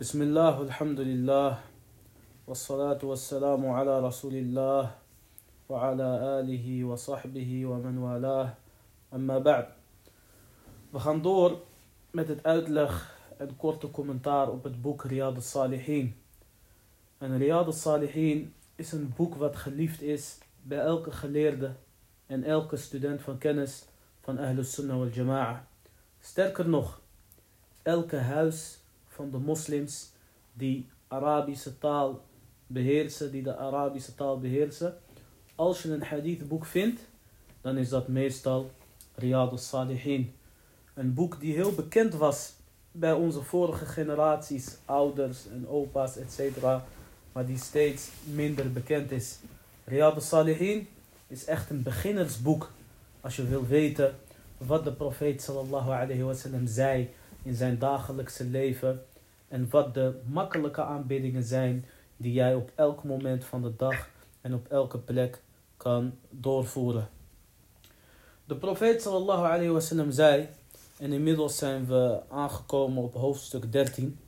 [0.00, 1.58] بسم الله والحمد لله
[2.46, 4.90] والصلاة والسلام على رسول الله
[5.68, 8.54] وعلى آله وصحبه ومن والاه.
[9.14, 9.66] أما بعد
[10.94, 11.60] بخندور
[12.14, 13.10] متت أدلخ
[13.40, 16.14] ان كورت كومنتار بوك رياض الصالحين
[17.22, 21.72] ان رياض الصالحين اسم بوك وات خليفت اس بألك خليردة
[22.30, 23.88] ان ألك ستودنت فان كنس
[24.22, 25.64] فان أهل السنة والجماعة
[26.22, 26.98] ستركر نوخ
[27.88, 28.85] ألك هاوس
[29.16, 30.10] van de moslims
[30.52, 32.24] die Arabische taal
[32.66, 34.94] beheersen, die de Arabische taal beheersen.
[35.54, 37.00] Als je een hadithboek vindt,
[37.60, 38.70] dan is dat meestal
[39.14, 40.34] Riyad al-Salihin.
[40.94, 42.52] Een boek die heel bekend was
[42.92, 46.62] bij onze vorige generaties, ouders en opa's, etc.
[47.32, 49.38] Maar die steeds minder bekend is.
[49.84, 50.88] Riyad al-Salihin
[51.26, 52.70] is echt een beginnersboek.
[53.20, 54.14] Als je wil weten
[54.56, 57.10] wat de profeet sallallahu alayhi zei
[57.46, 59.04] in zijn dagelijkse leven.
[59.48, 61.84] En wat de makkelijke aanbiddingen zijn
[62.16, 64.08] die jij op elk moment van de dag
[64.40, 65.42] en op elke plek
[65.76, 67.08] kan doorvoeren.
[68.44, 70.48] De profeet sallallahu alayhi wasallam zei,
[70.98, 74.18] en inmiddels zijn we aangekomen op hoofdstuk 13.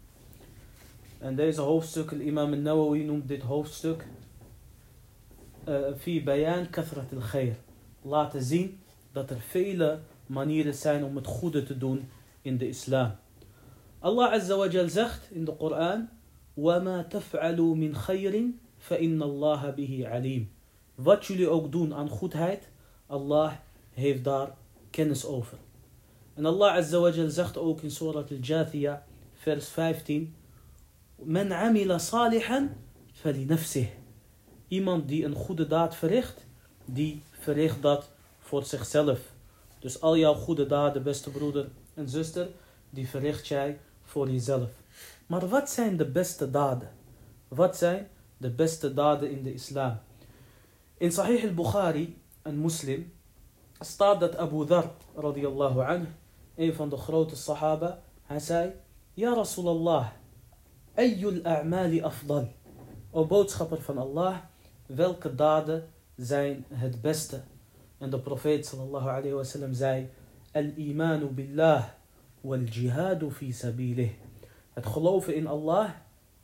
[1.18, 4.06] En deze hoofdstuk, imam al-Nawawi noemt dit hoofdstuk
[5.98, 7.56] Fi bayan kathrat al-khair.
[8.02, 8.80] Laten zien
[9.12, 12.08] dat er vele manieren zijn om het goede te doen
[12.48, 13.10] in de islam.
[14.00, 16.08] Allah Azza wa Jal zegt in de Koran:
[16.56, 18.34] وَمَا تَفْعَلُوا مِنْ خَيْرٍ
[18.78, 20.44] فَإِنَّ اللَّهَ بِهِ عَلِيمٌ
[20.94, 22.68] Wat jullie ook doen aan goedheid,
[23.06, 23.52] Allah
[23.94, 24.56] heeft daar
[24.90, 25.58] kennis over.
[26.34, 28.98] En Allah Azza wa Jal zegt ook in Surat al-Jathiyah,
[29.34, 30.34] vers 15:
[31.22, 32.70] Men amila salihan
[33.12, 33.88] falinafsih.
[34.68, 36.46] Iemand die een goede daad verricht,
[36.84, 39.20] die verricht dat voor zichzelf.
[39.78, 41.68] Dus al jouw goede daden, beste broeder
[41.98, 42.48] en zuster,
[42.90, 44.70] die verricht jij voor jezelf.
[45.26, 46.90] Maar wat zijn de beste daden?
[47.48, 49.98] Wat zijn de beste daden in de islam?
[50.96, 53.12] In Sahih al-Bukhari, een moslim,
[53.80, 56.06] staat dat Abu Dhar, radiyallahu anhu,
[56.56, 58.72] een van de grote sahaba, hij zei,
[59.14, 60.06] Ja Rasulallah,
[60.94, 62.48] ayyul a'mali afdal.
[63.10, 64.36] O boodschapper van Allah,
[64.86, 67.40] welke daden zijn het beste?
[67.98, 70.10] En de profeet sallallahu alayhi wa sallam zei,
[70.52, 71.84] Al-imanu billah
[72.40, 74.10] wal jihadu fi sabilih.
[74.72, 75.90] Het geloven in Allah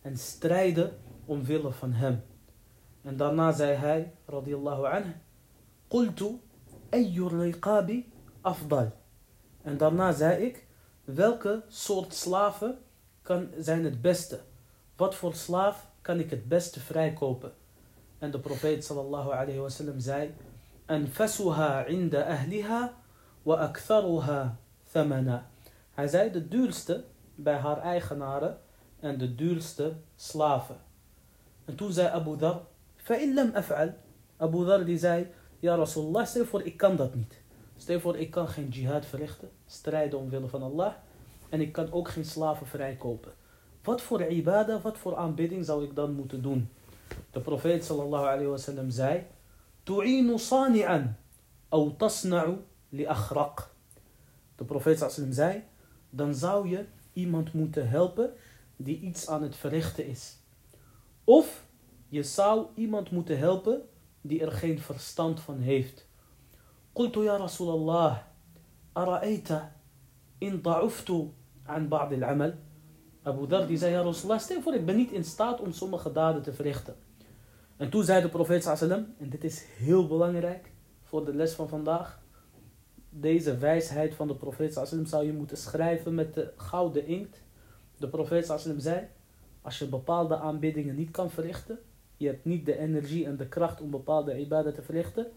[0.02, 2.22] en strijden omwille van hem.
[3.02, 5.12] En daarna zei hij, radiyallahu anhu,
[5.88, 6.40] Qultu
[6.90, 8.92] ayyur riqabi afdal.
[9.62, 10.66] En daarna zei ik,
[11.04, 12.78] welke soort slaven
[13.22, 14.40] kan, zijn het beste?
[14.96, 17.52] Wat voor slaaf kan ik het beste vrijkopen?
[18.18, 20.34] En de profeet sallallahu alayhi wa sallam zei,
[20.86, 22.92] Anfasuha inda ahliha
[23.44, 23.72] Wa.
[25.90, 28.58] Hij zei de duurste bij haar eigenaren
[29.00, 30.76] en de duurste slaven.
[31.64, 32.60] En toen zei Abu Dhar,
[32.96, 33.94] فَإِلَّمْ lam.
[34.36, 35.26] Abu Dhar die zei,
[35.58, 37.42] ja Rasulullah, stel voor ik kan dat niet.
[37.76, 40.92] Stel voor ik kan geen jihad verrichten, strijden omwille van Allah.
[41.48, 43.32] En ik kan ook geen slaven vrijkopen.
[43.82, 46.68] Wat voor ibadah, wat voor aanbidding zou ik dan moeten doen?
[47.30, 49.26] De profeet sallallahu alayhi wa sallam zei,
[49.82, 51.16] tu'inu sani'an,
[51.74, 52.56] أَوْ تَصْنَعُ
[52.93, 53.75] لِأَخْرَقْ
[54.55, 55.63] De profeet sallallahu alayhi wa sallam zei,
[56.09, 58.33] dan zou je iemand moeten helpen
[58.75, 60.37] die iets aan het verrichten is.
[61.23, 61.65] Of
[62.07, 63.81] je zou iemand moeten helpen
[64.21, 66.07] die er geen verstand van heeft.
[66.95, 68.23] قلت يا رسول الله
[68.97, 69.51] أرأيت
[70.43, 71.11] إن ضعفت
[71.65, 72.57] عن بعض العمل
[73.23, 76.11] Abu Dhar die zei, ja Rasulallah, stel voor ik ben niet in staat om sommige
[76.11, 76.95] daden te verrichten.
[77.77, 80.71] En toen zei de profeet sallam, en dit is heel belangrijk
[81.03, 82.21] voor de les van vandaag.
[83.13, 87.41] Deze wijsheid van de profeet sallam zou je moeten schrijven met de gouden inkt.
[87.97, 89.07] De profeet sallam zei,
[89.61, 91.79] als je bepaalde aanbiddingen niet kan verrichten,
[92.17, 95.27] je hebt niet de energie en de kracht om bepaalde ibadah te verrichten.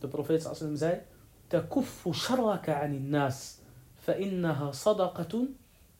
[0.00, 1.00] De profeet sallam zei,
[1.48, 3.58] تكف شرك عن الناس
[4.06, 5.46] فإنها صدقة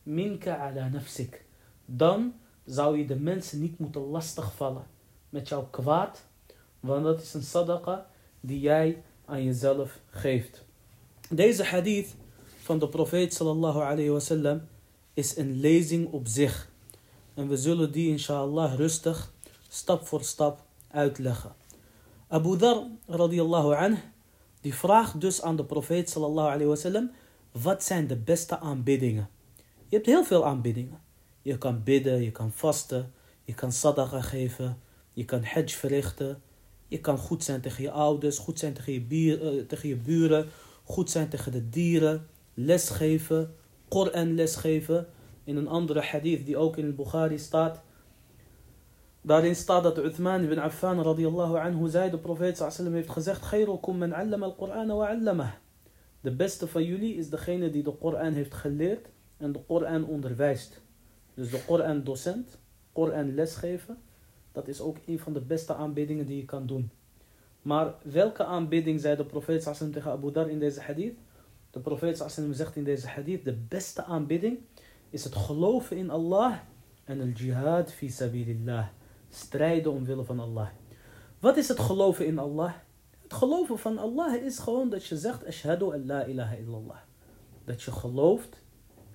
[0.07, 1.45] minka ala nafsik.
[1.85, 2.35] Dan
[2.65, 4.87] zou je de mensen niet moeten lastigvallen
[5.29, 6.25] met jouw kwaad,
[6.81, 8.07] want dat is een sadaqa
[8.41, 10.65] die jij aan jezelf geeft.
[11.30, 12.16] Deze hadith
[12.62, 14.62] van de profeet sallallahu alayhi wasallam
[15.14, 16.72] is een lezing op zich.
[17.34, 19.34] En we zullen die inshallah rustig
[19.68, 21.56] stap voor stap uitleggen.
[22.28, 24.00] Abu Dhar radiyallahu anhu
[24.62, 27.10] die vraagt dus aan de profeet sallallahu alayhi
[27.52, 29.30] wat zijn de beste aanbiddingen?
[29.88, 31.02] Je hebt heel veel aanbiddingen.
[31.42, 33.14] Je kan bidden, je kan vasten,
[33.44, 34.82] je kan sadaqa geven,
[35.14, 36.42] je kan hajj verrichten.
[36.88, 40.50] Je kan goed zijn tegen je ouders, goed zijn tegen je, je buren,
[40.88, 43.56] goed zijn tegen de dieren, lesgeven,
[43.88, 45.08] Koran lesgeven.
[45.44, 47.82] in een andere hadith die ook in het Bukhari staat.
[49.22, 53.98] Daarin staat dat Uthman ibn Affan radiyallahu anhu zei, de profeet sallam heeft gezegd, Khairukum
[53.98, 55.52] man allama al-Qur'an wa allamah.
[56.22, 59.08] De beste van jullie is degene die de Koran heeft geleerd
[59.38, 60.82] en de Koran onderwijst.
[61.34, 62.58] Dus de Koran docent,
[62.92, 63.98] Koran lesgeven,
[64.52, 66.92] dat is ook een van de beste aanbiddingen die je kan doen.
[67.68, 71.18] Maar welke aanbidding zei de profeet sallam tegen Abu Dar in deze hadith?
[71.72, 74.60] De profeet sallam zegt in deze hadith, de beste aanbidding
[75.10, 76.58] is het geloven in Allah
[77.04, 78.88] en el jihad fi sabilillah.
[79.30, 80.68] Strijden omwille van Allah.
[81.40, 82.74] Wat is het geloven in Allah?
[83.22, 87.00] Het geloven van Allah is gewoon dat je zegt, ashhadu an la ilaha illallah.
[87.64, 88.62] Dat je gelooft,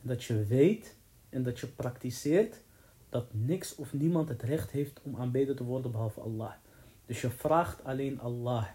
[0.02, 0.96] dat je weet
[1.28, 2.60] en dat je praktiseert
[3.08, 6.52] dat niks of niemand het recht heeft om aanbeden te worden behalve Allah.
[7.06, 8.66] Dus je vraagt alleen Allah.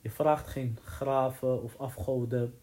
[0.00, 2.54] Je vraagt geen graven of afgoden.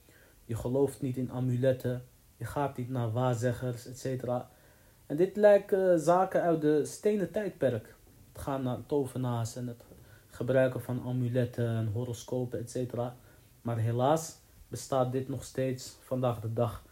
[0.46, 2.06] Je gelooft niet in amuletten.
[2.38, 4.24] Je gaat niet naar waarzeggers, etc.
[5.06, 7.96] En dit lijken zaken uit de stenen tijdperk.
[8.32, 9.84] Het gaan naar tovenaars en het
[10.28, 12.94] gebruiken van amuletten en horoscopen, etc.
[13.62, 14.38] Maar helaas
[14.68, 16.84] bestaat dit nog steeds vandaag de dag.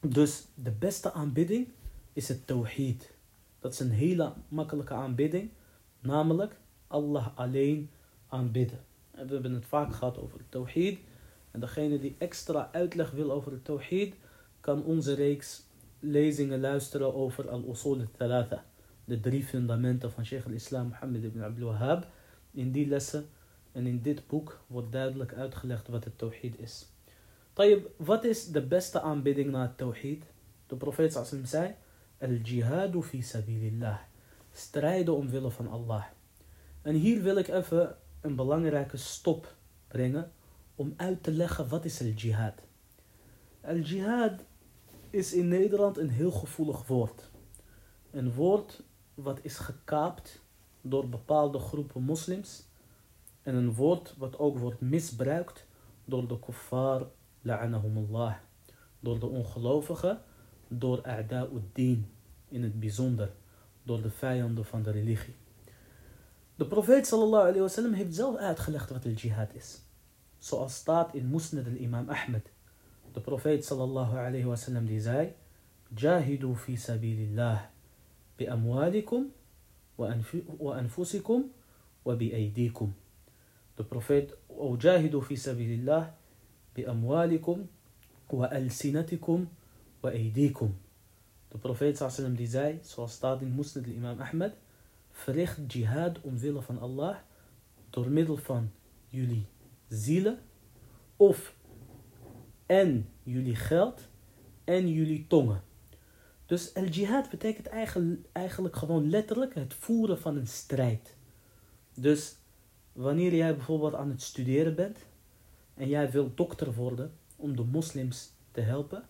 [0.00, 1.68] Dus de beste aanbidding
[2.12, 3.12] is het tawhid.
[3.58, 5.50] Dat is een hele makkelijke aanbidding.
[6.00, 6.56] Namelijk
[6.88, 7.90] Allah alleen
[8.28, 8.84] aanbidden.
[9.10, 10.98] En we hebben het vaak gehad over het tawhid.
[11.50, 14.14] En degene die extra uitleg wil over het tawhid,
[14.60, 15.62] kan onze reeks
[16.00, 18.64] lezingen luisteren over al-usul al-thalatha.
[19.04, 22.06] De drie fundamenten van Sheikh al-Islam Muhammad ibn Abdul Wahhab.
[22.50, 23.28] In die lessen
[23.72, 26.86] en in dit boek wordt duidelijk uitgelegd wat het tawhid is.
[27.52, 30.24] Tayyib, wat is de beste aanbidding na het tawhid?
[30.66, 31.74] De profeet zei,
[32.20, 33.98] al-jihadu fi sabilillah.
[34.52, 36.04] Strijden omwille van Allah.
[36.88, 39.54] En hier wil ik even een belangrijke stop
[39.88, 40.32] brengen
[40.74, 42.62] om uit te leggen wat is al-jihad.
[43.60, 44.44] Al-jihad
[45.10, 47.30] is in Nederland een heel gevoelig woord.
[48.10, 48.82] Een woord
[49.14, 50.42] wat is gekaapt
[50.80, 52.68] door bepaalde groepen moslims.
[53.42, 55.66] En een woord wat ook wordt misbruikt
[56.04, 57.10] door de kuffar,
[57.42, 58.34] la'anahumullah.
[59.00, 60.22] Door de ongelovigen,
[60.68, 62.10] door a'da'uddin
[62.48, 63.32] in het bijzonder.
[63.82, 65.34] Door de vijanden van de religie.
[66.60, 69.82] البروفيت صلى الله عليه وسلم حفظه قاعد خلي خطرة الجهاد اس
[70.40, 72.40] سو استات ان مسند الامام احمد
[73.16, 75.32] البروفيت صلى الله عليه وسلم دي زاي
[75.92, 77.70] جاهدوا في سبيل الله
[78.38, 79.26] باموالكم
[79.98, 80.36] وأنف...
[80.58, 81.44] وانفسكم
[82.04, 82.92] وبايديكم
[83.80, 86.14] البروفيت أو جاهدوا في سبيل الله
[86.76, 87.66] باموالكم
[88.30, 89.46] والسنتكم
[90.02, 90.72] وايديكم
[91.54, 94.52] البروفيت صلى الله عليه وسلم دي زاي سو استات ان مسند الامام احمد
[95.18, 97.16] verricht jihad omwille van Allah
[97.90, 98.70] door middel van
[99.08, 99.46] jullie
[99.88, 100.38] zielen
[101.16, 101.54] of
[102.66, 104.08] en jullie geld
[104.64, 105.62] en jullie tongen.
[106.46, 111.16] Dus al-jihad betekent eigenlijk, eigenlijk gewoon letterlijk het voeren van een strijd.
[111.94, 112.36] Dus
[112.92, 114.98] wanneer jij bijvoorbeeld aan het studeren bent
[115.74, 119.02] en jij wilt dokter worden om de moslims te helpen,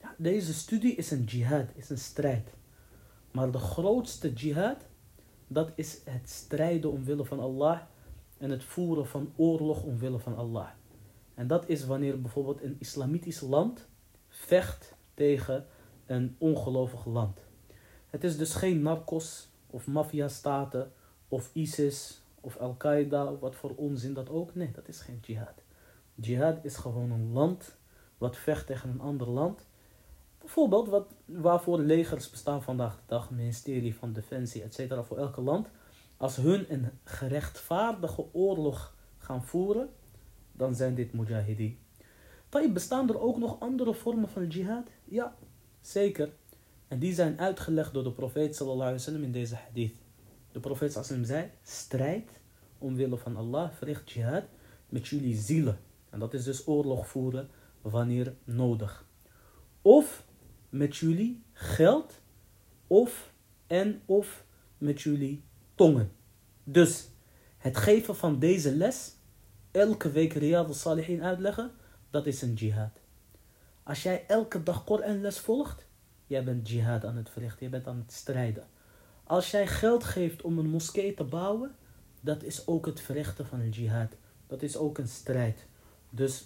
[0.00, 2.50] ja, deze studie is een jihad, is een strijd.
[3.30, 4.84] Maar de grootste jihad,
[5.46, 7.80] dat is het strijden omwille van Allah
[8.38, 10.68] en het voeren van oorlog omwille van Allah.
[11.34, 13.88] En dat is wanneer bijvoorbeeld een islamitisch land
[14.28, 15.66] vecht tegen
[16.06, 17.40] een ongelovig land.
[18.06, 20.92] Het is dus geen narcos of maffiastaten
[21.28, 24.54] of ISIS of Al-Qaeda wat voor onzin dat ook.
[24.54, 25.62] Nee, dat is geen jihad.
[26.14, 27.76] Jihad is gewoon een land
[28.18, 29.66] wat vecht tegen een ander land.
[30.46, 35.04] Bijvoorbeeld wat, waarvoor legers bestaan vandaag de dag, ministerie van Defensie, etc.
[35.06, 35.68] voor elke land.
[36.16, 39.88] Als hun een gerechtvaardige oorlog gaan voeren,
[40.52, 41.78] dan zijn dit mujahidi.
[42.72, 44.88] Bestaan er ook nog andere vormen van jihad?
[45.04, 45.34] Ja,
[45.80, 46.30] Zeker.
[46.88, 49.96] En die zijn uitgelegd door de profeet sallallahu alaihi in deze hadith.
[50.52, 52.30] De profeet sallallahu zei, strijd
[52.78, 54.44] omwille van Allah, verricht jihad
[54.88, 55.78] met jullie zielen.
[56.10, 57.48] En dat is dus oorlog voeren
[57.82, 59.06] wanneer nodig.
[59.82, 60.25] Of
[60.76, 62.20] met jullie geld,
[62.86, 63.32] of
[63.66, 64.44] en of
[64.78, 66.12] met jullie tongen.
[66.64, 67.08] Dus
[67.58, 69.12] het geven van deze les,
[69.70, 71.70] elke week Riyad al-Salihin uitleggen,
[72.10, 73.00] dat is een jihad.
[73.82, 75.86] Als jij elke dag les volgt,
[76.26, 78.66] jij bent jihad aan het verrichten, je bent aan het strijden.
[79.24, 81.74] Als jij geld geeft om een moskee te bouwen,
[82.20, 84.12] dat is ook het verrichten van een jihad.
[84.46, 85.66] Dat is ook een strijd.
[86.10, 86.44] Dus,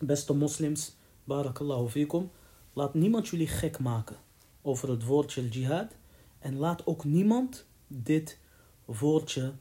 [0.00, 2.30] beste moslims, barakallahu fikum,
[2.72, 4.16] laat niemand jullie gek maken
[4.62, 5.92] over het woordje jihad.
[6.38, 8.38] En laat ook niemand dit
[8.84, 9.52] woordje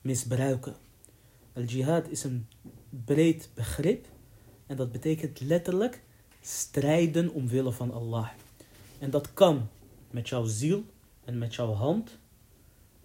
[0.00, 0.76] misbruiken.
[1.52, 2.48] Al-jihad is een
[3.04, 4.06] breed begrip
[4.66, 6.02] en dat betekent letterlijk
[6.40, 8.28] strijden omwille van Allah.
[8.98, 9.68] En dat kan
[10.10, 10.84] met jouw ziel
[11.24, 12.18] en met jouw hand,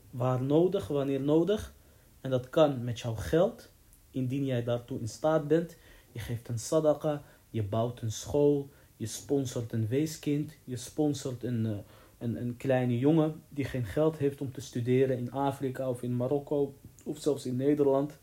[0.10, 1.74] waar nodig, wanneer nodig.
[2.22, 3.70] En dat kan met jouw geld,
[4.12, 5.78] indien jij daartoe in staat bent.
[6.12, 11.66] Je geeft een sadaqa, je bouwt een school, je sponsort een weeskind, je sponsort een,
[11.66, 11.78] uh,
[12.18, 16.16] een, een kleine jongen die geen geld heeft om te studeren in Afrika of in
[16.16, 16.76] Marokko
[17.06, 18.18] of zelfs in Nederland.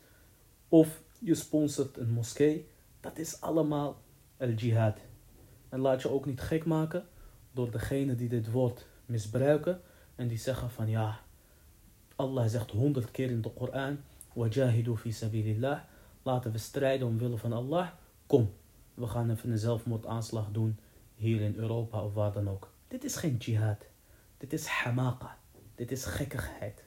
[0.69, 2.67] Of je sponsort een moskee.
[2.99, 4.01] Dat is allemaal
[4.37, 4.97] al-jihad.
[5.69, 7.05] En laat je ook niet gek maken
[7.51, 9.81] door degene die dit woord misbruiken
[10.15, 11.19] en die zeggen van ja,
[12.15, 13.97] Allah zegt honderd keer in de Koran,
[14.33, 15.79] wajahidu fi sabilillah,
[16.23, 17.89] laten we strijden omwille van Allah.
[18.25, 18.49] Kom,
[18.97, 20.79] we gaan even een zelfmoordaanslag doen
[21.15, 22.71] hier in Europa of waar dan ook.
[22.87, 23.85] Dit is geen jihad.
[24.37, 25.37] Dit is hamaqa.
[25.75, 26.83] Dit is gekkigheid.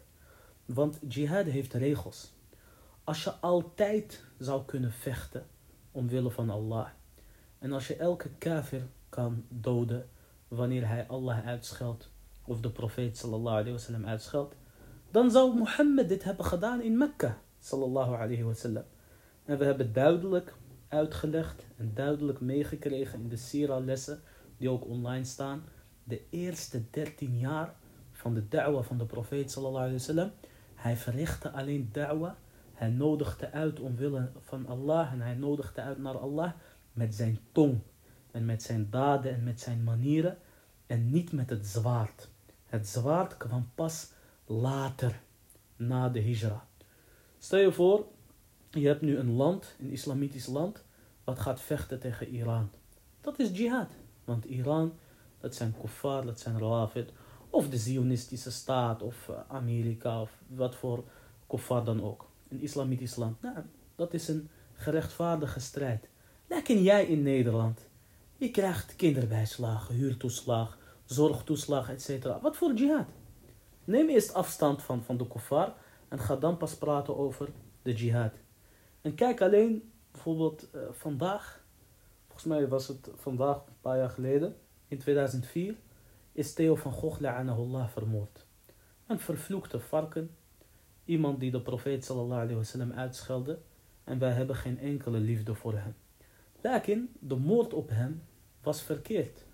[0.65, 2.33] Want jihad heeft regels.
[3.05, 5.47] Als je altijd zou kunnen vechten
[5.93, 6.89] omwille van Allah.
[7.59, 10.09] En als je elke kafir kan doden
[10.49, 12.11] wanneer hij Allah uitscheldt.
[12.45, 14.55] Of de profeet sallallahu alayhi wasallam uitscheldt.
[15.11, 18.85] Dan zou Mohammed dit hebben gedaan in Mekka sallallahu alayhi wasallam.
[19.45, 20.55] En we hebben duidelijk
[20.91, 24.21] uitgelegd en duidelijk meegekregen in de Sira lessen
[24.57, 25.65] die ook online staan.
[26.05, 27.75] De eerste 13 jaar
[28.13, 30.31] van de da'wa van de profeet sallallahu.
[30.75, 32.37] Hij verrichtte alleen da'wa.
[32.73, 36.53] Hij nodigde uit omwille van Allah en hij nodigde uit naar Allah
[36.93, 37.79] met zijn tong
[38.31, 40.39] en met zijn daden en met zijn manieren
[40.87, 42.29] en niet met het zwaard.
[42.67, 44.13] Het zwaard kwam pas
[44.47, 45.21] later
[45.77, 46.67] na de hijra.
[47.39, 48.07] Stel je voor,
[48.71, 50.85] je hebt nu een land, een islamitisch land,
[51.25, 52.71] wat gaat vechten tegen Iran.
[53.21, 53.91] Dat is jihad.
[54.25, 54.93] Want Iran,
[55.41, 57.13] dat zijn kuffar, dat zijn rawafid,
[57.51, 61.05] of de Zionistische staat, of eh, Amerika, of wat voor
[61.47, 62.29] kuffar dan ook.
[62.49, 63.43] Een islamitisch land.
[63.43, 63.57] Nou,
[63.95, 66.09] dat is een gerechtvaardige strijd.
[66.47, 67.89] Lekker jij in Nederland.
[68.37, 72.25] Je krijgt kinderbijslag, huurtoeslag, zorgtoeslag, etc.
[72.43, 73.07] Wat voor jihad?
[73.85, 75.75] Neem eerst afstand van, van de kuffar
[76.09, 77.49] en ga dan pas praten over
[77.83, 78.33] de jihad.
[79.01, 81.65] En kijk alleen bijvoorbeeld uh, vandaag,
[82.27, 84.57] volgens mij was het vandaag een paar jaar geleden,
[84.89, 85.77] in 2004,
[86.33, 88.47] is Theo van Gogh la'anahullah vermoord.
[89.07, 90.37] Een vervloekte varken,
[91.05, 93.59] iemand die de profeet sallallahu alayhi uitschelde
[94.05, 95.95] en wij hebben geen enkele liefde voor hem.
[96.61, 98.23] Lakin, de moord op hem
[98.63, 99.45] was verkeerd.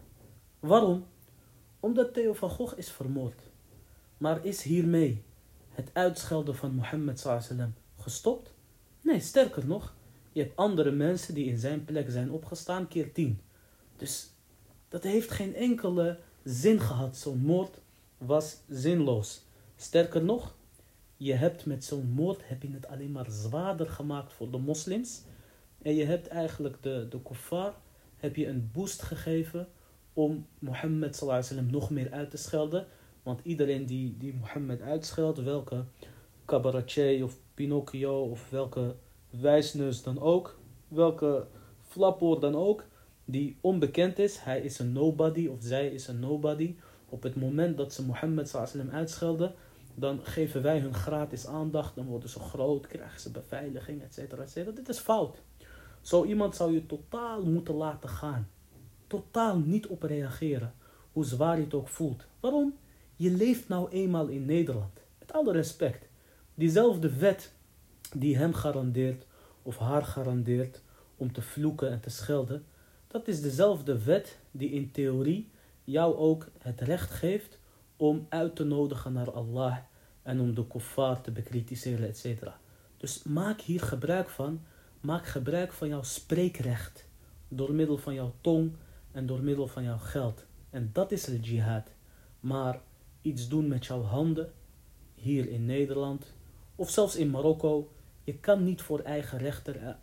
[0.61, 1.07] Waarom?
[1.81, 3.43] Omdat Theo van Gogh is vermoord.
[4.19, 5.25] Maar is hiermee
[5.71, 8.56] het uitschelden van Mohammed sallam gestopt?
[9.07, 9.95] Nee, sterker nog,
[10.33, 13.41] je hebt andere mensen die in zijn plek zijn opgestaan, keer tien.
[13.97, 14.31] Dus
[14.89, 17.17] dat heeft geen enkele zin gehad.
[17.17, 17.81] Zo'n moord
[18.19, 19.45] was zinloos.
[19.77, 20.57] Sterker nog,
[21.17, 25.23] je hebt met zo'n moord heb je het alleen maar zwaarder gemaakt voor de moslims.
[25.83, 27.75] En je hebt eigenlijk de, de kuffar
[28.17, 29.69] heb je een boost gegeven
[30.13, 32.87] om Mohammed sallam nog meer uit te schelden.
[33.23, 35.85] Want iedereen die, die Mohammed uitscheldt, welke
[36.45, 38.95] cabaretier of Pinocchio of welke
[39.31, 40.59] wijsneus dan ook,
[40.89, 41.47] welke
[41.81, 42.85] flappoor dan ook,
[43.25, 46.77] die onbekend is, hij is een nobody of zij is een nobody.
[47.09, 49.55] Op het moment dat ze Mohammed sallam uitschelden,
[49.95, 54.19] dan geven wij hun gratis aandacht, dan worden ze groot, krijgen ze beveiliging, etc.
[54.19, 54.77] etc.
[54.77, 55.43] Dit is fout.
[56.01, 58.49] Zo iemand zou je totaal moeten laten gaan.
[59.07, 60.75] Totaal niet op reageren,
[61.13, 62.27] hoe zwaar je het ook voelt.
[62.41, 62.75] Waarom?
[63.17, 65.01] Je leeft nou eenmaal in Nederland.
[65.19, 66.06] Met alle respect.
[66.59, 67.53] Diezelfde wet
[68.15, 69.27] die hem garandeert
[69.63, 70.83] of haar garandeert
[71.17, 72.65] om te vloeken en te schelden,
[73.09, 75.51] dat is dezelfde wet die in theorie
[75.85, 77.59] jou ook het recht geeft
[77.97, 79.77] om uit te nodigen naar Allah
[80.23, 82.49] en om de kuffar te bekritiseren, etc.
[82.97, 84.61] Dus maak hier gebruik van,
[85.01, 87.09] maak gebruik van jouw spreekrecht
[87.49, 88.73] door middel van jouw tong
[89.13, 90.45] en door middel van jouw geld.
[90.71, 91.89] En dat is het jihad.
[92.41, 92.81] Maar
[93.23, 94.53] iets doen met jouw handen,
[95.15, 96.35] hier in Nederland
[96.77, 97.93] of zelfs in Marokko,
[98.25, 99.95] je kan niet voor eigen rechter, eh,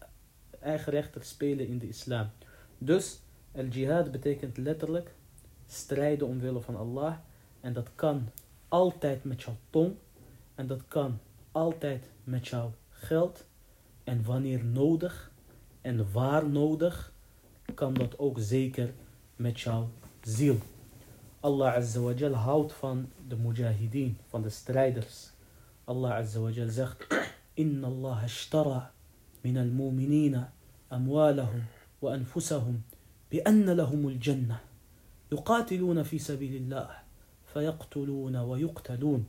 [0.60, 2.30] eigen rechter spelen in de islam.
[2.78, 3.20] Dus
[3.52, 5.16] el jihad betekent letterlijk
[5.68, 7.16] strijden omwille van Allah.
[7.62, 8.30] En dat kan
[8.68, 9.96] altijd met jouw tong.
[10.56, 11.20] En dat kan
[11.52, 13.46] altijd met jouw geld.
[14.04, 15.32] En wanneer nodig
[15.82, 17.14] en waar nodig,
[17.74, 18.94] kan dat ook zeker
[19.36, 19.90] met jouw
[20.22, 20.58] ziel.
[21.40, 25.33] Allah Azza wa houdt van de mujahideen, van de strijders.
[25.86, 27.08] Wa Jal zegt:
[27.54, 28.94] Inna Allah ashtara
[29.42, 30.54] min al-mu'minina
[30.88, 31.64] amwalahum
[32.00, 32.84] wa anfusahum
[33.30, 34.62] bi'anna lahum al-jannah.
[35.32, 36.90] يقاتلون في سبيل الله
[37.54, 39.28] فيقتلون ويقتلون.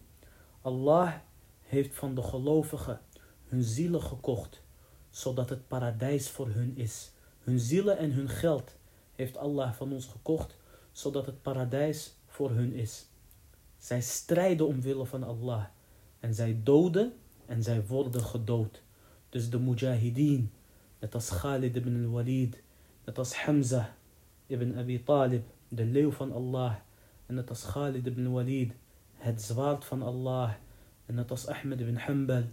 [0.62, 1.14] Allah
[1.62, 3.00] heeft van de gelovigen
[3.48, 4.62] hun zielen gekocht,
[5.10, 7.12] zodat het paradijs voor hun is.
[7.40, 8.76] Hun zielen en hun geld
[9.14, 10.56] heeft Allah van ons gekocht,
[10.92, 13.06] zodat het paradijs voor hun is.
[13.78, 15.64] Zij strijden omwille van Allah.
[16.24, 17.12] En zij doden
[17.46, 18.82] en zij worden gedood.
[19.28, 20.50] Dus de mujahideen,
[21.00, 22.62] net als Khalid ibn al-Walid,
[23.04, 23.94] net als Hamza
[24.46, 26.74] ibn Abi Talib, de leeuw van Allah.
[27.26, 28.72] En net als Khalid ibn Walid,
[29.12, 30.52] het zwaard van Allah.
[31.06, 32.44] En net als Ahmed ibn Hanbal.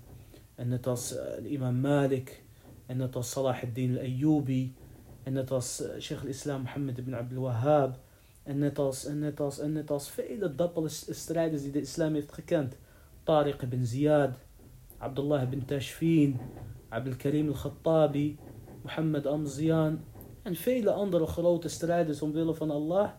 [0.55, 2.43] En net als uh, imam Malik.
[2.85, 4.75] En net als Salah ad-Din al-Ayyubi.
[5.23, 7.99] En net als uh, Sheikh al-Islam Muhammad ibn Abdul Wahhab.
[8.43, 12.75] En net als, net als, net als vele dappele strijders die de islam heeft gekend.
[13.23, 14.35] Tariq ibn Ziyad.
[14.97, 16.39] Abdullah ibn Tashfin.
[16.89, 18.37] Abdul Karim al-Khattabi.
[18.83, 20.03] Muhammad Amzian.
[20.43, 23.09] En vele andere grote strijders omwille van Allah.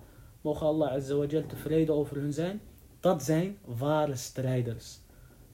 [0.40, 2.61] Mogen Allah azawajal tevreden over hun zijn.
[3.00, 4.99] Dat zijn ware strijders.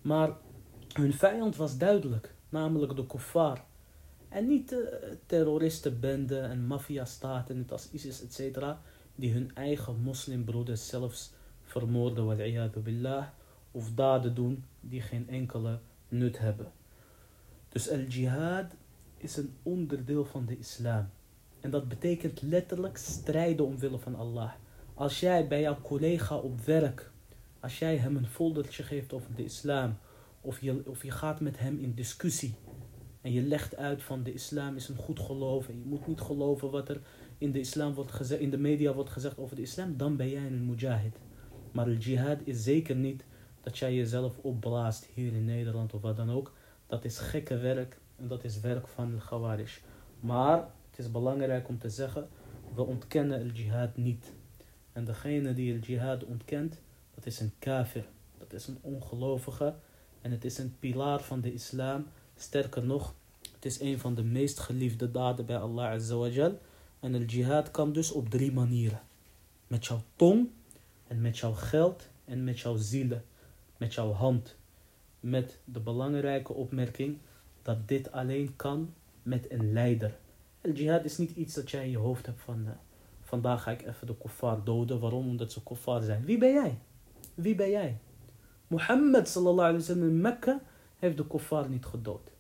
[0.02, 0.37] Maar
[0.93, 2.35] hun vijand was duidelijk.
[2.49, 3.64] Namelijk de kuffar.
[4.28, 8.64] En niet de terroristenbenden en maffiastaten, net als ISIS, etc.
[9.14, 13.26] Die hun eigen moslimbroeders zelfs vermoorden, billah.
[13.71, 16.73] Of daden doen die geen enkele nut hebben.
[17.69, 18.75] Dus al-jihad
[19.17, 21.09] is een onderdeel van de islam.
[21.61, 24.53] En dat betekent letterlijk strijden omwille van Allah.
[24.95, 27.11] Als jij bij jouw collega op werk,
[27.61, 29.97] als jij hem een foldertje geeft over de islam,
[30.41, 32.55] of je, of je gaat met hem in discussie,
[33.21, 36.21] en je legt uit van de islam is een goed geloof, en je moet niet
[36.21, 37.01] geloven wat er
[37.39, 40.29] in de, islam wordt gezegd, in de media wordt gezegd over de islam, dan ben
[40.29, 41.17] jij een mujahid.
[41.73, 43.25] Maar de jihad is zeker niet
[43.69, 46.53] dat jij jezelf opblaast hier in Nederland of wat dan ook.
[46.87, 49.67] Dat is gekke werk en dat is werk van de Khawarij.
[50.21, 50.59] Maar
[50.91, 52.29] het is belangrijk om te zeggen,
[52.75, 54.33] we ontkennen el jihad niet.
[54.93, 56.81] En degene die el jihad ontkent,
[57.15, 58.05] dat is een kafir.
[58.39, 59.75] Dat is een ongelovige.
[60.21, 62.07] En het is een pilaar van de islam.
[62.37, 63.15] Sterker nog,
[63.55, 66.59] het is een van de meest geliefde daden bij Allah Azawajal.
[67.01, 69.01] En el jihad kan dus op drie manieren.
[69.67, 70.49] Met jouw tong,
[71.07, 73.25] en met jouw geld, en met jouw zielen.
[73.78, 74.56] Met jouw hand.
[75.21, 77.19] Met de belangrijke opmerking
[77.62, 80.19] dat dit alleen kan met een leider.
[80.60, 82.64] El jihad is niet iets dat jij in je hoofd hebt van...
[82.64, 82.71] Uh,
[83.23, 85.00] vandaag ga ik even de kuffar doden.
[85.00, 85.28] Waarom?
[85.28, 86.25] Omdat ze kuffar zijn.
[86.25, 86.78] Wie ben jij?
[87.34, 87.99] Wie ben jij?
[88.67, 90.60] Mohammed sallallahu alayhi wa sallam in Mekka
[90.99, 92.30] heeft de kuffar niet gedood.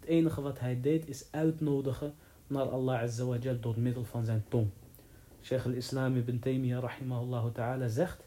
[0.00, 2.14] Het enige wat hij deed is uitnodigen
[2.46, 4.68] naar Allah azza wa jal door middel van zijn tong.
[5.42, 8.24] Sheikh al-Islam ibn Taymiyyah rahimahullah ta'ala zegt...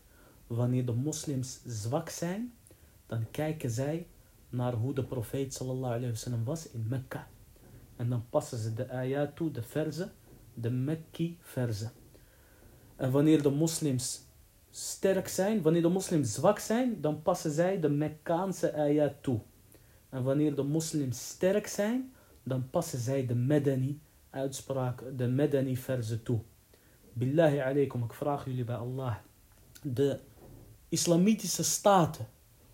[0.48, 2.54] Wanneer de moslims zwak zijn,
[3.10, 4.08] dan kijken zij
[4.50, 7.28] naar hoe de profeet sallallahu alayhi was in Mekka.
[7.96, 10.12] En dan passen ze de ayat toe, de verzen,
[10.54, 11.92] de Mekki verzen.
[12.96, 14.22] En wanneer de moslims
[14.70, 19.40] sterk zijn, wanneer de moslims zwak zijn, dan passen zij de Mekkaanse ayat toe.
[20.10, 26.24] En wanneer de moslims sterk zijn, dan passen zij de Medani uitspraak, de Medani verzen
[26.24, 26.40] toe.
[27.14, 29.16] Billahi alaikum, ik vraag jullie bij Allah.
[29.82, 30.20] De
[30.90, 32.28] islamitische staten,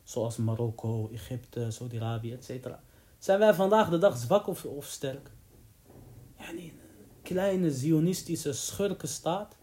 [0.06, 2.68] zoals Marokko, Egypte, Saudi-Arabië, etc.
[3.18, 5.32] Zijn wij vandaag de dag zwak of, of sterk?
[6.38, 6.72] Ja, een
[7.22, 9.56] kleine zionistische schurkenstaat,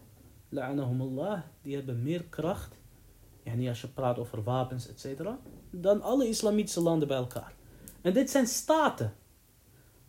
[0.49, 2.75] la'anahumullah, die hebben meer kracht,
[3.43, 5.21] ja, als je praat over wapens, etc.,
[5.69, 7.53] dan alle islamitische landen bij elkaar.
[8.01, 9.13] En dit zijn staten.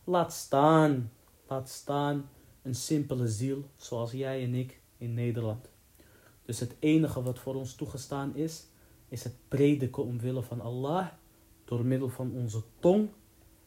[0.05, 1.13] Laat staan,
[1.49, 2.29] laat staan
[2.63, 5.69] een simpele ziel, zoals jij en ik in Nederland.
[6.45, 8.67] Dus het enige wat voor ons toegestaan is,
[9.15, 11.07] is het prediken omwille van Allah,
[11.65, 13.09] door middel van onze tong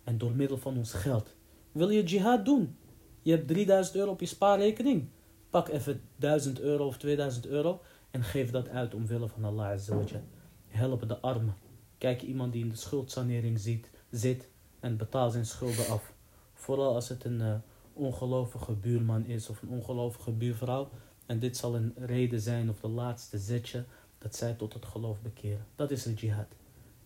[0.03, 1.35] en door middel van ons geld.
[1.71, 2.75] Wil je jihad doen?
[3.21, 5.07] Je hebt 3000 euro op je spaarrekening.
[5.49, 7.81] Pak even 1000 euro of 2000 euro
[8.11, 10.21] en geef dat uit omwille van Allah Azzawajal.
[10.67, 11.55] Help de armen.
[11.97, 16.13] Kijk iemand die in de schuldsanering ziet, zit en betaal zijn schulden af.
[16.53, 17.55] Vooral als het een uh,
[17.93, 20.89] ongelovige buurman is of een ongelovige buurvrouw.
[21.25, 23.85] En dit zal een reden zijn of de laatste zetje
[24.17, 25.65] dat zij tot het geloof bekeren.
[25.75, 26.47] Dat is een jihad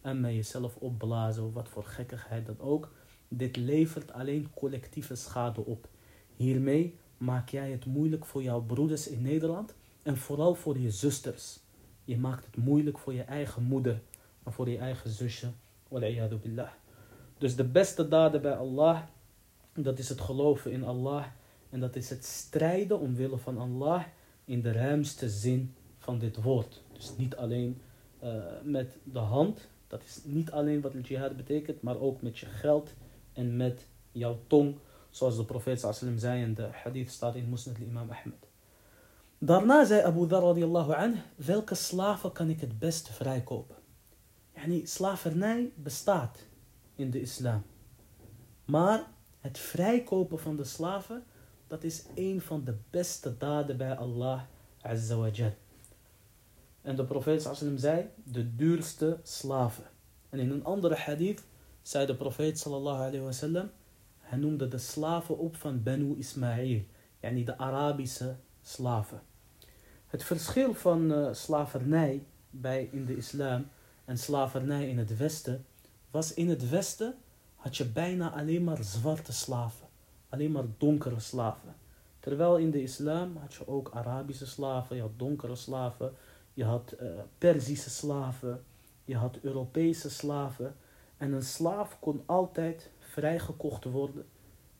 [0.01, 2.91] en met jezelf opblazen wat voor gekkigheid dan ook.
[3.27, 5.87] Dit levert alleen collectieve schade op.
[6.35, 11.59] Hiermee maak jij het moeilijk voor jouw broeders in Nederland en vooral voor je zusters.
[12.03, 14.01] Je maakt het moeilijk voor je eigen moeder
[14.43, 15.51] en voor je eigen zusje.
[16.41, 16.71] billah.
[17.37, 19.01] Dus de beste daden bij Allah,
[19.73, 21.25] dat is het geloven in Allah
[21.69, 24.03] en dat is het strijden omwille van Allah
[24.45, 26.81] in de ruimste zin van dit woord.
[27.01, 27.81] Dus niet alleen
[28.23, 32.45] uh, met de hand, dat is niet alleen wat jihad betekent, maar ook met je
[32.45, 32.93] geld
[33.33, 34.75] en met jouw tong.
[35.09, 38.47] Zoals de profeet sallam zei in de hadith staat in Musnad imam Ahmed.
[39.37, 43.75] Daarna zei Abu Dhar radiallahu anh, welke slaven kan ik het beste vrijkopen?
[44.55, 46.47] Yani, slavernij bestaat
[46.95, 47.63] in de islam.
[48.65, 49.07] Maar
[49.39, 51.23] het vrijkopen van de slaven,
[51.67, 54.41] dat is een van de beste daden bij Allah
[54.81, 55.29] Azza.
[56.81, 59.83] En de profeet sallam zei, de duurste slaven.
[60.29, 61.43] En in een andere hadith
[61.81, 63.69] zei de profeet sallallahu alayhi wa sallam,
[64.17, 66.81] hij noemde de slaven op van Banu Ismail,
[67.19, 69.21] yani de Arabische slaven.
[70.07, 73.67] Het verschil van uh, slavernij bij in de islam
[74.05, 75.65] en slavernij in het westen
[76.11, 77.15] was in het westen
[77.55, 79.87] had je bijna alleen maar zwarte slaven,
[80.29, 81.75] alleen maar donkere slaven.
[82.19, 86.13] Terwijl in de islam had je ook Arabische slaven, had donkere slaven,
[86.53, 88.63] je had uh, Perzische slaven,
[89.05, 90.75] je had Europese slaven.
[91.17, 94.25] En een slaaf kon altijd vrijgekocht worden.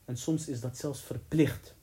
[0.05, 1.75] En soms is dat zelfs verplicht.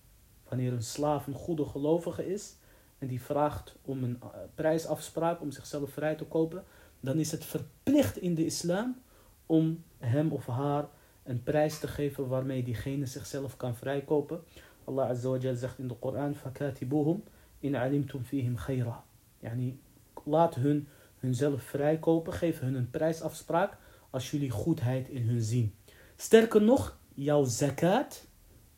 [0.48, 2.56] Wanneer een slaaf een goede gelovige is
[2.98, 6.64] en die vraagt om een uh, prijsafspraak om zichzelf vrij te kopen,
[7.00, 9.02] dan is het verplicht in de islam
[9.46, 10.88] om hem of haar
[11.22, 14.40] een prijs te geven waarmee diegene zichzelf kan vrijkopen.
[14.84, 17.22] Allah Azza wa zegt in de Koran: Fakatibuhum
[17.58, 19.04] in alimtum fihim khayra.
[19.38, 19.80] Yani,
[20.24, 23.76] laat hun hunzelf vrijkopen, geef hun een prijsafspraak
[24.10, 25.74] als jullie goedheid in hun zien.
[26.16, 28.26] Sterker nog, jouw zakat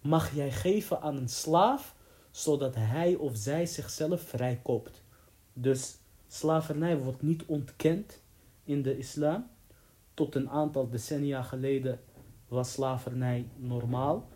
[0.01, 1.95] mag jij geven aan een slaaf,
[2.31, 5.03] zodat hij of zij zichzelf vrijkoopt.
[5.53, 8.23] Dus slavernij wordt niet ontkend
[8.65, 9.47] in de islam.
[10.15, 12.01] Tot een aantal decennia geleden
[12.49, 14.29] was slavernij normaal.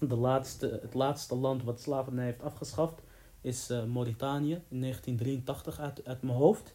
[0.00, 3.02] De laatste, het laatste land wat slavernij heeft afgeschaft
[3.44, 6.74] is uh, Mauritanië in 1983 uit, uit mijn hoofd.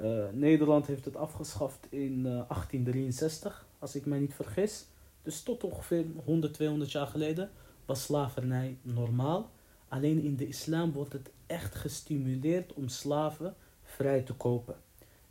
[0.00, 4.86] Uh, Nederland heeft het afgeschaft in uh, 1863, als ik mij niet vergis.
[5.22, 7.50] Dus tot ongeveer 100, 200 jaar geleden
[7.84, 9.50] was slavernij normaal.
[9.88, 14.76] Alleen in de islam wordt het echt gestimuleerd om slaven vrij te kopen.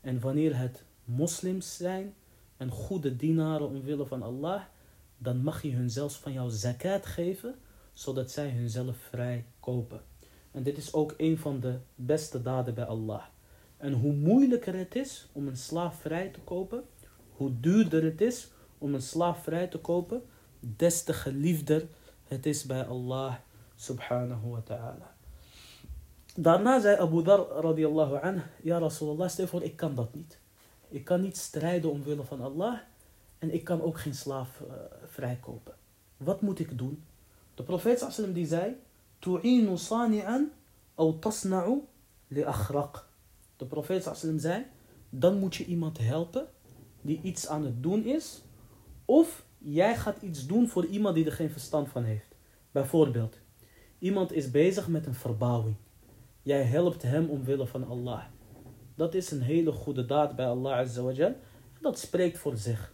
[0.01, 2.13] En wanneer het moslims zijn
[2.57, 4.61] en goede dienaren omwille van Allah,
[5.17, 7.55] dan mag je hun zelfs van jouw zakat geven,
[7.93, 10.01] zodat zij hunzelf vrij kopen.
[10.55, 13.23] En dit is ook een van de beste daden bij Allah.
[13.77, 16.83] En hoe moeilijker het is om een slaaf vrij te kopen,
[17.31, 20.23] hoe duurder het is om een slaaf vrij te kopen,
[20.59, 21.87] des te geliefder
[22.27, 23.35] het is bij Allah
[23.75, 25.15] subhanahu wa ta'ala.
[26.35, 30.39] Daarna zei Abu Dhar radiallahu anh, ja Rasulallah, stel voor ik kan dat niet.
[30.89, 32.79] Ik kan niet strijden omwille van Allah
[33.39, 34.73] en ik kan ook geen slaaf uh,
[35.05, 35.73] vrijkopen.
[36.17, 37.03] Wat moet ik doen?
[37.55, 38.75] De profeet sallam die zei,
[39.25, 40.51] tu'inu sani'an
[41.01, 41.81] aw tasna'u
[42.27, 43.01] li akhraq.
[43.57, 44.65] De profeet sallam zei,
[45.09, 46.47] dan moet je iemand helpen
[47.01, 48.41] die iets aan het doen is,
[49.05, 52.35] of jij gaat iets doen voor iemand die er geen verstand van heeft.
[52.71, 53.39] Bijvoorbeeld,
[53.99, 55.75] iemand is bezig met een verbouwing.
[56.41, 58.23] Jij helpt hem omwille van Allah.
[58.95, 61.35] Dat is een hele goede daad bij Allah Azza wa Jal.
[61.73, 62.93] En dat spreekt voor zich.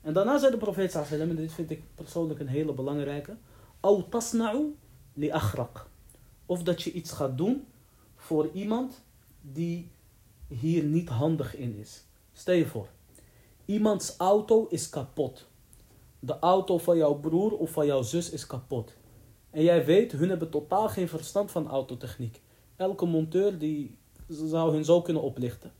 [0.00, 3.36] En daarna zei de profeet sallam, en dit vind ik persoonlijk een hele belangrijke.
[3.80, 4.74] Au tasna'u
[5.18, 5.32] li.
[6.46, 7.66] Of dat je iets gaat doen
[8.16, 9.02] voor iemand
[9.40, 9.90] die
[10.48, 12.04] hier niet handig in is.
[12.32, 12.88] Stel je voor,
[13.64, 15.46] iemands auto is kapot.
[16.18, 18.92] De auto van jouw broer of van jouw zus is kapot.
[19.50, 22.40] En jij weet, hun hebben totaal geen verstand van autotechniek.
[22.76, 23.96] Elke monteur die
[24.28, 25.72] zou hun zo kunnen oplichten.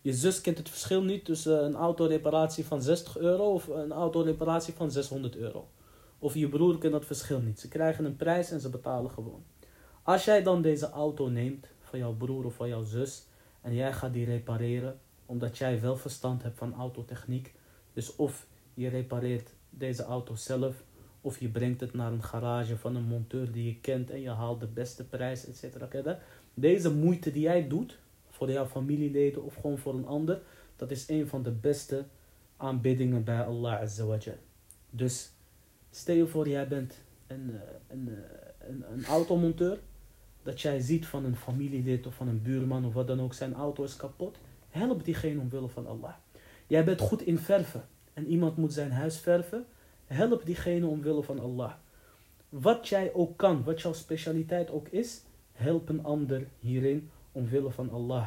[0.00, 4.74] Je zus kent het verschil niet tussen een autoreparatie van 60 euro of een autoreparatie
[4.74, 5.68] van 600 euro.
[6.24, 7.60] Of je broer kent dat verschil niet.
[7.60, 9.44] Ze krijgen een prijs en ze betalen gewoon.
[10.02, 13.26] Als jij dan deze auto neemt van jouw broer of van jouw zus
[13.60, 17.54] en jij gaat die repareren, omdat jij wel verstand hebt van autotechniek.
[17.92, 20.84] Dus of je repareert deze auto zelf,
[21.20, 24.30] of je brengt het naar een garage van een monteur die je kent en je
[24.30, 26.16] haalt de beste prijs, etc.
[26.54, 30.42] Deze moeite die jij doet, voor jouw familieleden of gewoon voor een ander,
[30.76, 32.04] dat is een van de beste
[32.56, 34.18] aanbiddingen bij Allah Azza.
[34.90, 35.32] Dus
[35.94, 39.78] Stel je voor, jij bent een, eh, een, eh, een, een automonteur.
[40.42, 43.54] Dat jij ziet van een familielid of van een buurman of wat dan ook, zijn
[43.54, 44.38] auto is kapot.
[44.68, 46.14] Help diegene omwille van Allah.
[46.66, 49.66] Jij bent goed in verven en iemand moet zijn huis verven.
[50.06, 51.72] Help diegene omwille van Allah.
[52.48, 57.90] Wat jij ook kan, wat jouw specialiteit ook is, help een ander hierin omwille van
[57.90, 58.26] Allah.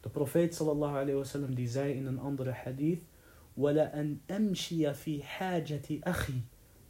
[0.00, 3.02] De profeet sallallahu alayhi wasallam die zei in een andere hadith:
[3.52, 6.42] "Wala an amshiya fi hajati akhi."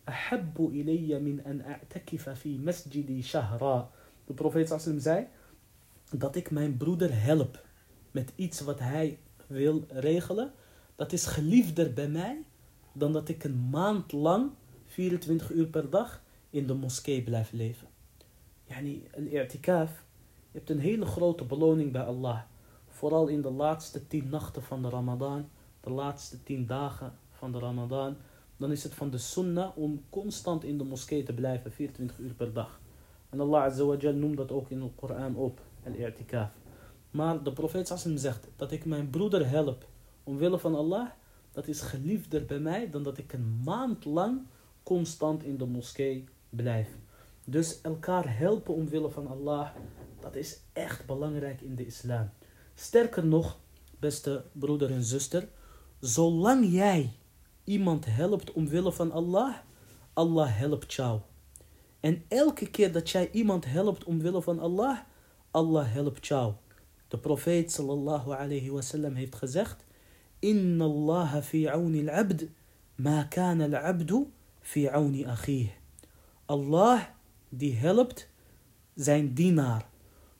[0.09, 3.89] أَحَبُّ إِلَيَّ مِنْ أَنْ أَعْتَكِفَ فِي مَسْجِدِي شَهْرًا
[4.25, 5.27] De profeet sallallahu zei,
[6.11, 7.65] dat ik mijn broeder help
[8.11, 10.51] met iets wat hij wil regelen,
[10.95, 12.43] dat is geliefder bij mij
[12.93, 14.51] dan dat ik een maand lang,
[14.85, 17.87] 24 uur per dag, in de moskee blijf leven.
[18.65, 20.03] Yani, een i'tikaf,
[20.51, 22.41] je hebt een hele grote beloning bij Allah.
[22.87, 27.59] Vooral in de laatste tien nachten van de Ramadan, de laatste tien dagen van de
[27.59, 28.15] Ramadan.
[28.56, 32.34] Dan is het van de sunnah om constant in de moskee te blijven, 24 uur
[32.34, 32.80] per dag.
[33.30, 35.60] En Allah Azza wa Jal noemt dat ook in de Koran op.
[35.86, 36.50] al-i'tikaf.
[37.10, 39.86] Maar de profeet sallam zegt dat ik mijn broeder help
[40.24, 41.08] omwille van Allah,
[41.52, 44.40] dat is geliefder bij mij dan dat ik een maand lang
[44.82, 46.88] constant in de moskee blijf.
[47.44, 49.68] Dus elkaar helpen omwille van Allah,
[50.20, 52.30] dat is echt belangrijk in de islam.
[52.74, 53.58] Sterker nog,
[53.98, 55.48] beste broeder en zuster,
[56.00, 57.12] zolang jij
[57.64, 59.54] iemand helpt omwille van Allah,
[60.12, 61.20] Allah helpt jou.
[62.00, 64.98] En elke keer dat jij iemand helpt omwille van Allah,
[65.50, 66.52] Allah helpt jou.
[67.08, 69.84] De profeet sallallahu alayhi wasallam heeft gezegd:
[70.38, 72.46] Inna Allah fi auni al-abd,
[72.94, 74.26] ma kana al-abdu
[74.60, 75.70] fi auni akhih.
[76.46, 77.02] Allah
[77.48, 78.28] die helpt
[78.94, 79.88] zijn dienaar,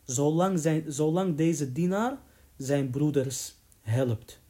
[0.04, 2.18] zolang, zijn, zolang deze dienaar
[2.56, 4.40] zijn broeders helpt.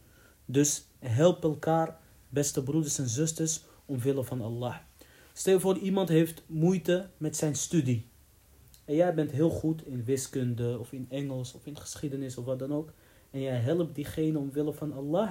[0.45, 1.99] Dus help elkaar,
[2.35, 4.77] beste broeders en zusters, omwille van Allah.
[5.33, 8.07] Stel voor iemand heeft moeite met zijn studie.
[8.85, 12.59] En jij bent heel goed in wiskunde of in Engels of in geschiedenis of wat
[12.59, 12.93] dan ook.
[13.31, 15.31] En jij helpt diegene omwille van Allah.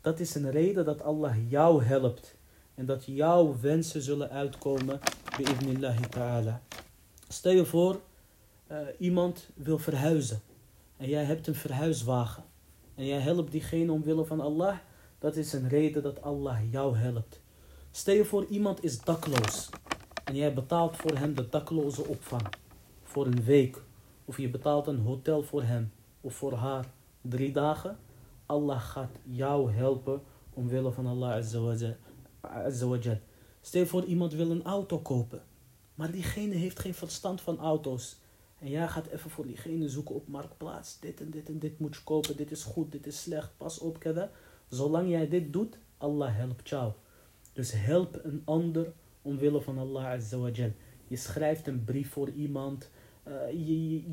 [0.00, 2.36] Dat is een reden dat Allah jou helpt.
[2.74, 5.00] En dat jouw wensen zullen uitkomen.
[5.36, 6.62] Bi'idnillahi ta'ala.
[7.28, 8.00] Stel je voor,
[8.70, 10.40] uh, iemand wil verhuizen.
[10.96, 12.44] En jij hebt een verhuiswagen.
[12.94, 14.76] En jij helpt diegene omwille van Allah.
[15.24, 17.40] Dat is een reden dat Allah jou helpt.
[17.90, 19.68] Stel je voor, iemand is dakloos.
[20.24, 22.42] En jij betaalt voor hem de dakloze opvang.
[23.02, 23.82] Voor een week.
[24.24, 25.92] Of je betaalt een hotel voor hem.
[26.20, 26.86] Of voor haar.
[27.20, 27.98] Drie dagen.
[28.46, 30.22] Allah gaat jou helpen.
[30.54, 31.96] Omwille van Allah Azza
[33.60, 35.42] Stel je voor, iemand wil een auto kopen.
[35.94, 38.16] Maar diegene heeft geen verstand van auto's.
[38.58, 41.00] En jij gaat even voor diegene zoeken op marktplaats.
[41.00, 42.36] Dit en dit en dit moet je kopen.
[42.36, 43.56] Dit is goed, dit is slecht.
[43.56, 44.30] Pas op, kada.
[44.68, 46.92] Zolang jij dit doet, Allah helpt jou.
[47.52, 50.70] Dus help een ander omwille van Allah Azawajal.
[51.08, 52.90] Je schrijft een brief voor iemand.
[53.28, 53.34] Uh,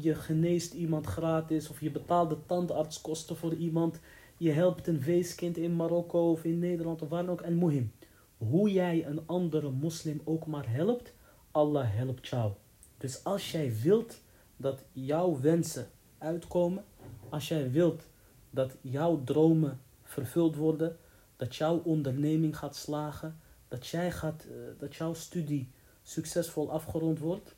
[0.01, 1.69] je, geneest iemand gratis.
[1.69, 3.99] Of je betaalt de tandartskosten voor iemand.
[4.37, 7.41] Je helpt een weeskind in Marokko of in Nederland of waar dan ook.
[7.41, 7.91] En muhim.
[8.37, 11.13] Hoe jij een andere moslim ook maar helpt.
[11.51, 12.51] Allah helpt jou.
[12.97, 14.21] Dus als jij wilt
[14.57, 15.87] dat jouw wensen
[16.17, 16.83] uitkomen.
[17.29, 18.07] Als jij wilt
[18.49, 19.79] dat jouw dromen
[20.11, 20.97] vervuld worden
[21.35, 25.71] dat jouw onderneming gaat slagen, dat, jij gaat, uh, dat jouw studie
[26.03, 27.55] succesvol afgerond wordt,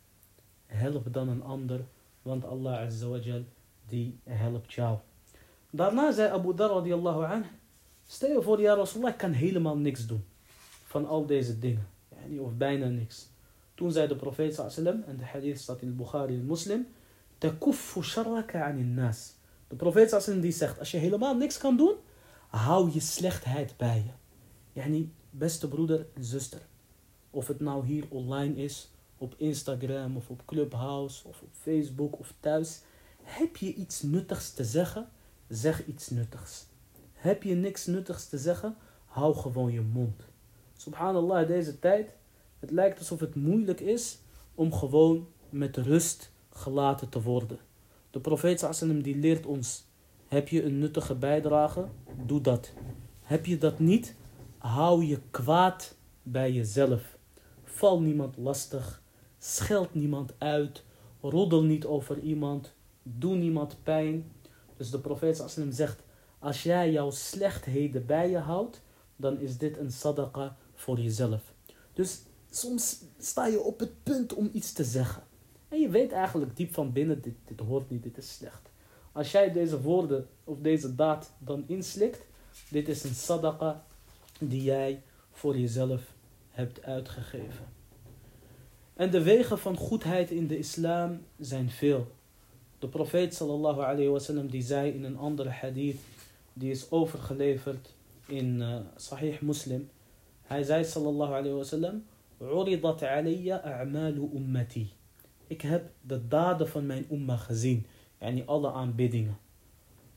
[0.66, 1.86] help dan een ander,
[2.22, 3.42] want Allah Azza
[3.86, 4.98] die helpt jou.
[5.70, 7.46] Daarna zei Abu Dhar radiallahu anh,
[8.06, 10.24] stel je voor, ja Rasulullah, ik kan helemaal niks doen
[10.84, 11.88] van al deze dingen,
[12.40, 13.30] of bijna niks.
[13.76, 16.88] Toen zei de profeet sallam, en de hadith staat in Bukhari en Muslim,
[17.38, 19.34] takuffu sharraka nas.
[19.68, 21.96] De profeet sallam die zegt, als je helemaal niks kan doen,
[22.58, 24.12] hou je slechtheid bij je.
[24.82, 26.62] Yani, beste broeder en zuster.
[27.30, 32.34] Of het nou hier online is, op Instagram of op Clubhouse of op Facebook of
[32.40, 32.82] thuis.
[33.24, 35.10] Heb je iets nuttigs te zeggen?
[35.48, 36.66] Zeg iets nuttigs.
[37.14, 38.76] Heb je niks nuttigs te zeggen?
[39.06, 40.26] Hou gewoon je mond.
[40.78, 42.10] Subhanallah, deze tijd.
[42.60, 44.18] Het lijkt alsof het moeilijk is
[44.56, 47.60] om gewoon met rust gelaten te worden.
[48.12, 49.84] De profeet sallam die leert ons
[50.34, 51.88] heb je een nuttige bijdrage?
[52.26, 52.74] Doe dat.
[53.22, 54.16] Heb je dat niet?
[54.58, 57.18] Hou je kwaad bij jezelf.
[57.64, 59.02] Val niemand lastig.
[59.38, 60.84] Scheld niemand uit.
[61.22, 62.74] Roddel niet over iemand.
[63.04, 64.32] Doe niemand pijn.
[64.78, 66.04] Dus de profeet sallam zegt,
[66.40, 68.82] als jij jouw slechtheden bij je houdt,
[69.16, 71.54] dan is dit een sadaqa voor jezelf.
[71.94, 75.24] Dus soms sta je op het punt om iets te zeggen.
[75.68, 78.72] En je weet eigenlijk diep van binnen, dit, dit hoort niet, dit is slecht.
[79.14, 82.22] Als jij deze woorden of deze daad dan inslikt,
[82.70, 83.86] dit is een sadaqa
[84.40, 86.02] die jij voor jezelf
[86.50, 87.66] hebt uitgegeven.
[88.94, 92.08] En de wegen van goedheid in de islam zijn veel.
[92.80, 96.00] De profeet sallallahu alayhi wasallam die zei in een andere hadith,
[96.54, 97.94] die is overgeleverd
[98.26, 99.90] in uh, Sahih Muslim.
[100.42, 102.04] Hij zei sallallahu alayhi wasallam,
[102.42, 104.92] Uridat alayya a'malu ummati.
[105.48, 107.86] Ik heb de daden van mijn umma gezien.
[108.23, 109.39] Yani alle aanbiddingen.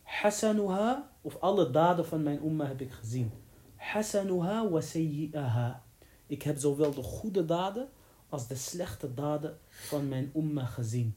[0.04, 3.32] Hasanuha, of alle daden van mijn umma heb ik gezien.
[3.76, 5.84] Hasanuha wa sayyi'aha.
[6.28, 7.90] Ik heb zowel de goede daden
[8.30, 11.16] als de slechte daden van mijn umma gezien.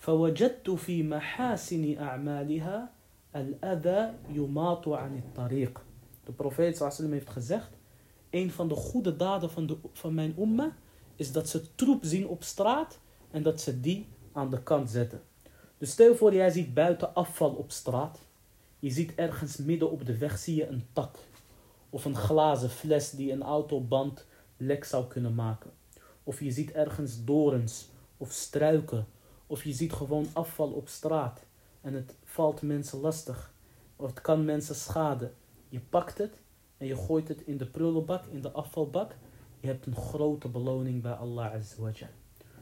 [0.00, 2.90] فوجدت في محاسن أعمالها
[3.36, 5.80] الأذى يماط عن الطريق.
[6.24, 7.70] De profeet sallam heeft gezegd,
[8.30, 10.76] een van de goede daden van, de, van mijn umma
[11.16, 12.98] is dat ze troep zien op straat
[13.30, 15.20] en dat ze die aan de kant zetten.
[15.85, 18.19] Dus stel voor, jij ziet buiten afval op straat.
[18.79, 21.15] Je ziet ergens midden op de weg zie je een tak.
[21.89, 24.25] Of een glazen fles die een autoband
[24.57, 25.71] lek zou kunnen maken.
[26.23, 29.07] Of je ziet ergens dorens of struiken.
[29.47, 31.45] Of je ziet gewoon afval op straat
[31.81, 33.53] en het valt mensen lastig.
[33.95, 35.33] Of het kan mensen schaden.
[35.69, 36.41] Je pakt het
[36.77, 39.15] en je gooit het in de prullenbak, in de afvalbak.
[39.59, 41.91] Je hebt een grote beloning bij Allah Azza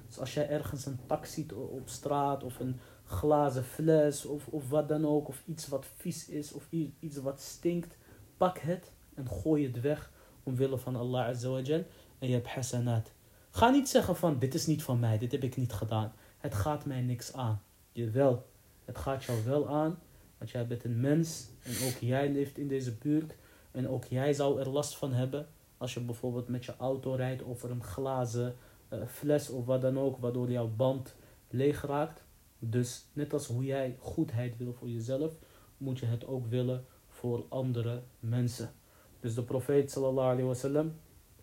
[0.07, 4.69] Dus als jij ergens een tak ziet op straat of een glazen fles of, of
[4.69, 6.67] wat dan ook, of iets wat vies is of
[6.99, 7.97] iets wat stinkt,
[8.37, 10.11] pak het en gooi het weg
[10.43, 11.87] omwille van Allah Azza en
[12.19, 13.11] je hebt hasanat.
[13.51, 16.13] Ga niet zeggen van dit is niet van mij, dit heb ik niet gedaan.
[16.37, 17.61] Het gaat mij niks aan.
[17.91, 18.45] Jawel,
[18.85, 19.99] het gaat jou wel aan,
[20.37, 23.35] want jij bent een mens en ook jij leeft in deze buurt.
[23.71, 27.43] En ook jij zou er last van hebben als je bijvoorbeeld met je auto rijdt
[27.43, 28.55] over een glazen
[28.89, 31.15] uh, fles of wat dan ook, waardoor jouw band
[31.49, 32.23] leeg raakt.
[32.69, 35.33] Dus net als hoe jij goedheid wil voor jezelf,
[35.77, 38.73] moet je het ook willen voor andere mensen.
[39.19, 40.93] Dus de profeet sallallahu alayhi wasallam,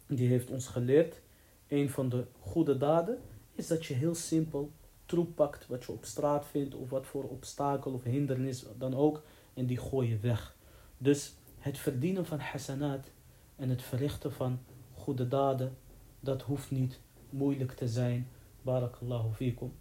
[0.06, 1.20] die heeft ons geleerd,
[1.68, 3.18] een van de goede daden
[3.54, 4.70] is dat je heel simpel
[5.06, 9.22] troep pakt wat je op straat vindt of wat voor obstakel of hindernis dan ook
[9.54, 10.56] en die gooi je weg.
[10.98, 13.10] Dus het verdienen van hasanat
[13.56, 14.58] en het verrichten van
[14.94, 15.76] goede daden,
[16.20, 18.28] dat hoeft niet moeilijk te zijn.
[18.62, 19.72] Barakallahu fikum.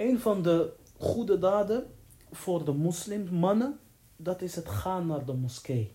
[0.00, 1.86] Een van de goede daden
[2.30, 3.78] voor de moslimmannen,
[4.16, 5.92] dat is het gaan naar de moskee.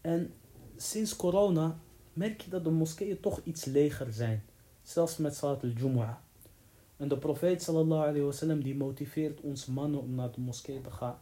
[0.00, 0.34] En
[0.76, 1.78] sinds corona
[2.12, 4.44] merk je dat de moskeeën toch iets leger zijn.
[4.82, 6.16] Zelfs met Salat al-Jumu'ah.
[6.96, 11.18] En de profeet sallallahu alayhi die motiveert ons mannen om naar de moskee te gaan.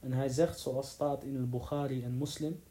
[0.00, 2.62] En hij zegt zoals staat in al Bukhari en Muslim.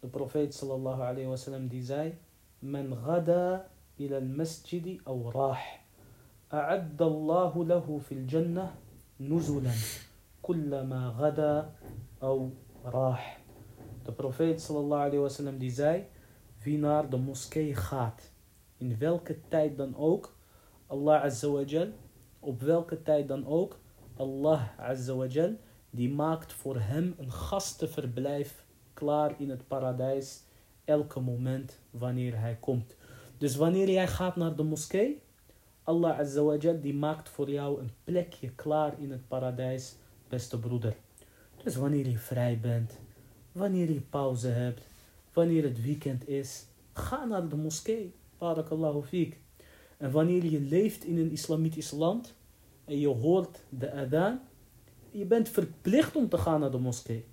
[0.00, 2.18] De profeet sallallahu alayhi wasallam die zei.
[2.58, 5.81] Men gada ila al-masjidi aw rah.
[6.52, 8.74] أعد الله له في الجنة
[9.20, 9.72] نزلا
[10.42, 11.72] كلما غدا
[12.22, 12.50] أو
[12.84, 13.38] راح
[14.04, 16.04] De profeet sallallahu alayhi wasallam die zei,
[16.64, 18.32] wie naar de moskee gaat,
[18.78, 20.34] in welke tijd dan ook,
[20.86, 21.88] Allah azza wa jal,
[22.40, 23.78] op welke tijd dan ook,
[24.16, 25.54] Allah azza wa jal,
[25.90, 30.42] die maakt voor hem een gastenverblijf klaar in het paradijs,
[30.84, 32.96] elke moment wanneer hij komt.
[33.38, 35.22] Dus wanneer jij gaat naar de moskee,
[35.84, 39.94] Allah azza wa jal, die maakt voor jou een plekje klaar in het paradijs,
[40.28, 40.96] beste broeder.
[41.64, 42.98] Dus wanneer je vrij bent,
[43.52, 44.80] wanneer je pauze hebt,
[45.32, 48.12] wanneer het weekend is, ga naar de moskee.
[48.38, 49.38] Barakallahu fiek.
[49.96, 52.34] En wanneer je leeft in een islamitisch land
[52.84, 54.40] en je hoort de adhan,
[55.10, 57.24] je bent verplicht om te gaan naar de moskee.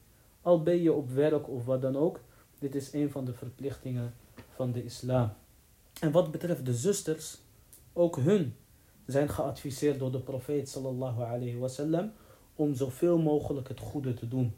[0.42, 2.20] Al ben je op werk of wat dan ook.
[2.60, 4.14] Dit is een van de verplichtingen
[4.50, 5.34] van de islam.
[6.00, 7.38] En wat betreft de zusters,
[7.94, 8.56] ook hun
[9.06, 12.12] zijn geadviseerd door de profeet sallallahu alayhi wasallam
[12.56, 14.54] om zoveel mogelijk het goede te doen.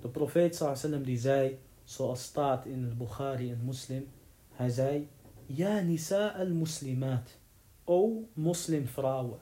[0.00, 4.08] De profeet sallam die zei, zoals staat in het Bukhari en Muslim,
[4.50, 5.08] hij zei,
[5.46, 7.38] Ja nisa al-muslimat,
[7.84, 9.38] o moslimvrouwen,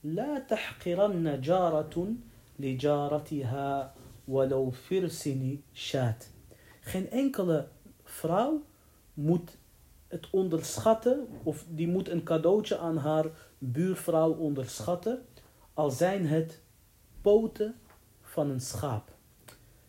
[0.00, 2.24] la tahqiranna jaratun
[2.56, 6.30] li jaratiha walau firsini shat.
[6.80, 7.68] Geen enkele
[8.04, 8.62] vrouw
[9.14, 9.56] moet
[10.08, 13.26] het onderschatten, of die moet een cadeautje aan haar
[13.58, 15.22] buurvrouw onderschatten,
[15.74, 16.60] al zijn het
[17.20, 17.74] poten
[18.22, 19.16] van een schaap.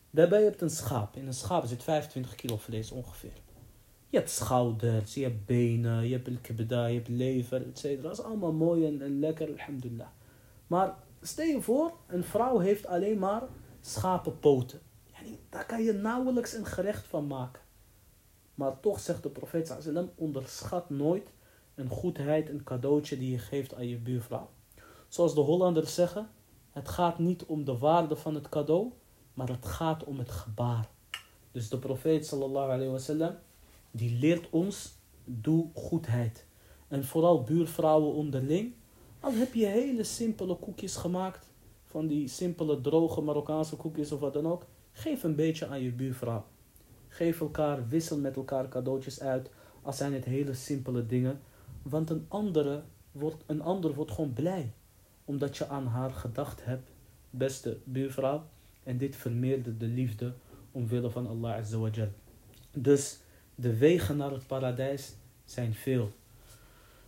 [0.10, 1.16] Daarbij heb je een schaap.
[1.16, 3.34] In een schaap zit 25 kilo vlees ongeveer.
[4.10, 8.02] Je hebt schouders, je hebt benen, je hebt je hebt lever, etc.
[8.02, 10.08] Dat is allemaal mooi en, en lekker, alhamdulillah.
[10.68, 13.44] Maar stel je voor, een vrouw heeft alleen maar
[13.82, 14.80] schapenpoten.
[15.50, 17.62] Daar kan je nauwelijks een gerecht van maken.
[18.60, 21.30] Maar toch zegt de profeet sallam, onderschat nooit
[21.76, 24.50] een goedheid, een cadeautje die je geeft aan je buurvrouw.
[25.08, 26.30] Zoals de Hollanders zeggen,
[26.72, 28.92] het gaat niet om de waarde van het cadeau,
[29.34, 30.90] maar het gaat om het gebaar.
[31.52, 33.36] Dus de profeet sallallahu alayhi wasallam,
[33.92, 34.96] die leert ons,
[35.26, 36.46] doe goedheid.
[36.88, 38.74] En vooral buurvrouwen onderling,
[39.20, 41.46] al heb je hele simpele koekjes gemaakt,
[41.86, 45.92] van die simpele droge Marokkaanse koekjes of wat dan ook, geef een beetje aan je
[45.92, 46.46] buurvrouw.
[47.10, 49.50] Geef elkaar, wissel met elkaar cadeautjes uit,
[49.82, 51.40] als zijn het hele simpele dingen.
[51.82, 52.82] Want een, andere
[53.12, 54.72] wordt, een ander wordt gewoon blij,
[55.26, 56.90] omdat je aan haar gedacht hebt,
[57.30, 58.44] beste buurvrouw.
[58.84, 60.34] En dit vermeerderde de liefde
[60.72, 62.08] omwille van Allah Azza
[62.74, 63.20] Dus
[63.56, 66.12] de wegen naar het paradijs zijn veel.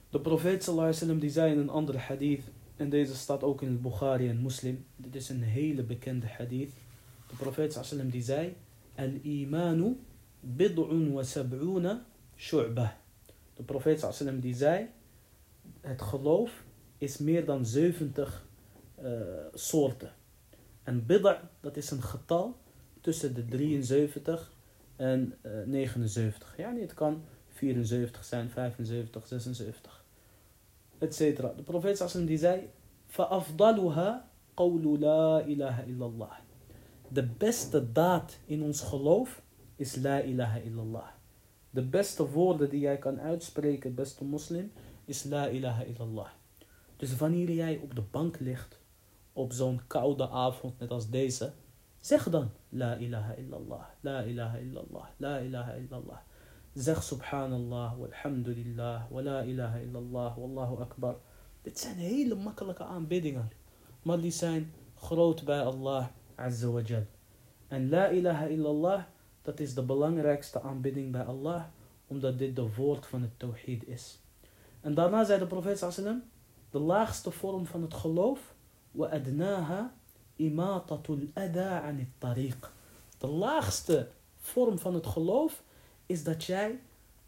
[0.09, 2.43] De profeet sallallahu alaihi die zei in een andere hadith,
[2.75, 6.71] en deze staat ook in Bukhari en Muslim, dit is een hele bekende hadith.
[7.29, 8.55] De profeet sallallahu alaihi die zei,
[8.94, 9.96] al-imanu
[10.40, 12.06] bid'un wa sab'una
[12.36, 12.90] shu'bah.
[13.54, 14.88] De profeet sallallahu alaihi wasallam die zei,
[15.80, 16.64] het geloof
[16.98, 18.46] is meer dan 70
[19.02, 19.10] uh,
[19.54, 20.12] soorten.
[20.82, 22.56] En bid'a, dat is een getal
[23.00, 24.52] tussen de 73
[24.96, 26.56] en uh, 79.
[26.56, 30.04] Ja, het kan 74 zijn, 75, 76,
[30.98, 31.18] etc.
[31.56, 32.68] De profeet Sassan die zei,
[33.08, 34.24] فأفضلها
[34.56, 36.30] قول لا إله إلا الله
[37.13, 39.41] de beste daad in ons geloof
[39.75, 41.07] is la ilaha illallah.
[41.69, 44.71] De beste woorden die jij kan uitspreken, beste moslim,
[45.05, 46.29] is la ilaha illallah.
[46.97, 48.79] Dus wanneer jij op de bank ligt,
[49.33, 51.53] op zo'n koude avond net als deze,
[51.99, 56.19] zeg dan la ilaha illallah, la ilaha illallah, la ilaha illallah.
[56.73, 61.15] Zeg subhanallah, walhamdulillah, wa la ilaha illallah, wallahu akbar.
[61.61, 63.51] Dit zijn hele makkelijke aanbiddingen.
[64.01, 66.07] Maar die zijn groot bij Allah
[66.41, 67.05] azza wa jal.
[67.67, 69.03] En la ilaha illallah,
[69.41, 71.63] dat is de belangrijkste aanbidding bij Allah,
[72.07, 74.19] omdat dit de woord van het tawhid is.
[74.81, 76.23] En daarna zei de profeet sallam,
[76.69, 78.53] de laagste vorm van het geloof,
[78.91, 79.93] wa adnaha
[80.35, 82.69] imatatul ada an tariq.
[83.17, 85.63] De laagste vorm van het geloof
[86.05, 86.79] is dat jij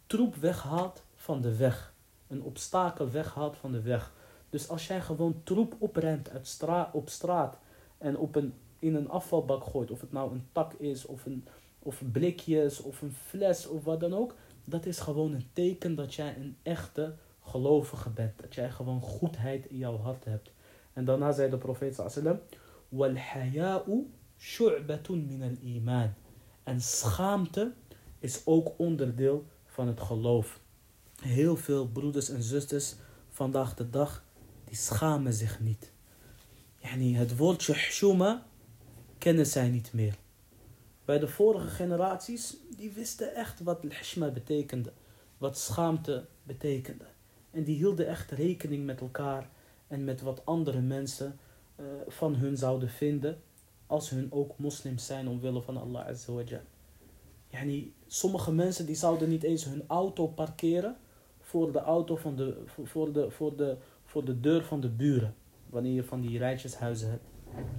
[0.08, 1.94] troep weghaalt van de weg.
[2.28, 4.12] Een obstakel weghaalt van de weg.
[4.50, 7.58] Dus als jij gewoon troep opruimt uit stra op straat
[7.98, 8.54] en op een,
[8.84, 11.46] in een afvalbak gooit, of het nou een tak is, of, een,
[11.80, 16.14] of blikjes, of een fles, of wat dan ook, dat is gewoon een teken dat
[16.14, 18.40] jij een echte gelovige bent.
[18.40, 20.52] Dat jij gewoon goedheid in jouw hart hebt.
[20.94, 22.40] En daarna zei de profeet sallam,
[22.90, 26.14] wal haya'u shu'batun iman.
[26.64, 27.74] En schaamte
[28.20, 30.60] is ook onderdeel van het geloof.
[31.22, 32.96] Heel veel broeders en zusters
[33.30, 34.24] vandaag de dag,
[34.66, 35.92] die schamen zich niet.
[36.78, 38.46] Yani het woordje hshuma
[39.24, 40.16] kennen zij niet meer.
[41.06, 44.92] Bij de vorige generaties, die wisten echt wat hshma betekende.
[45.38, 47.06] Wat schaamte betekende.
[47.52, 49.50] En die hielden echt rekening met elkaar
[49.88, 51.40] en met wat andere mensen
[51.80, 53.42] uh, van hun zouden vinden.
[53.88, 56.62] Als hun ook moslims zijn omwille van Allah Azza wa Jal.
[57.48, 60.98] Yani, sommige mensen die zouden niet eens hun auto parkeren
[61.40, 65.36] voor de auto van de, voor de, voor de, voor de deur van de buren.
[65.70, 67.33] Wanneer je van die rijtjeshuizen hebt.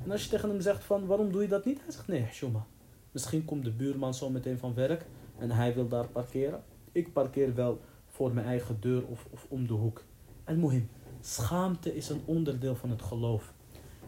[0.04, 1.80] En als je tegen hem zegt van waarom doe je dat niet?
[1.82, 2.66] Hij zegt nee, shuma.
[3.10, 5.06] Misschien komt de buurman zo meteen van werk
[5.38, 6.62] en hij wil daar parkeren.
[6.92, 10.04] Ik parkeer wel voor mijn eigen deur of, of om de hoek.
[10.44, 10.88] En mohim,
[11.20, 13.52] schaamte is een onderdeel van het geloof.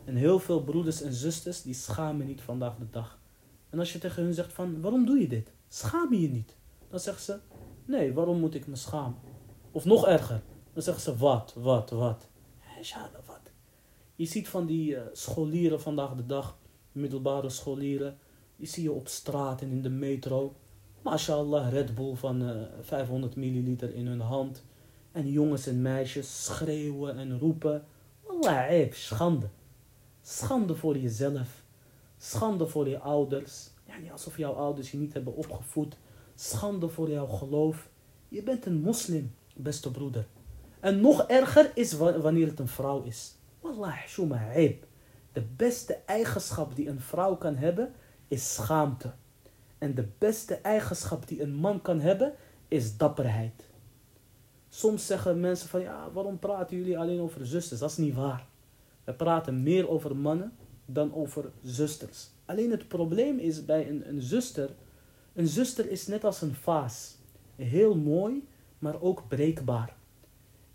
[0.04, 3.18] En heel veel broeders en zusters die schamen niet vandaag de dag.
[3.70, 5.52] En als je tegen hun zegt van waarom doe je dit?
[5.68, 6.56] Schaam je niet?
[6.90, 7.38] Dan zeggen ze
[7.84, 9.18] nee, waarom moet ik me schamen?
[9.70, 10.42] Of nog erger,
[10.72, 12.28] dan zeggen ze wat, wat, wat.
[13.26, 13.35] Wat.
[14.16, 16.58] Je ziet van die uh, scholieren vandaag de dag,
[16.92, 18.18] middelbare scholieren,
[18.56, 20.56] die zie je op straat en in de metro.
[21.02, 24.64] MashaAllah, Red Bull van uh, eh, 500 milliliter in hun hand.
[25.12, 27.84] En jongens en meisjes schreeuwen en roepen.
[28.26, 29.48] Wallah, eib, schande.
[30.22, 31.62] Schande voor jezelf.
[32.18, 33.70] Schande voor je ouders.
[33.86, 35.96] Ja, niet alsof jouw ouders je niet hebben opgevoed.
[36.34, 37.88] Schande voor jouw geloof.
[38.28, 40.26] Je bent een moslim, beste broeder.
[40.80, 43.35] En nog erger is wanneer het een vrouw is.
[43.66, 44.84] Wallah, shuma eib.
[45.32, 47.92] De beste eigenschap die een vrouw kan hebben,
[48.28, 49.12] is schaamte.
[49.78, 52.34] En de beste eigenschap die een man kan hebben,
[52.68, 53.68] is dapperheid.
[54.68, 57.80] Soms zeggen mensen van, ja, waarom praten jullie alleen over zusters?
[57.80, 58.46] Dat is niet waar.
[59.04, 60.52] We praten meer over mannen
[60.84, 62.28] dan over zusters.
[62.44, 64.70] Alleen het probleem is bij een, een zuster,
[65.32, 67.16] een zuster is net als een vaas.
[67.56, 68.48] Heel mooi,
[68.78, 69.95] maar ook breekbaar.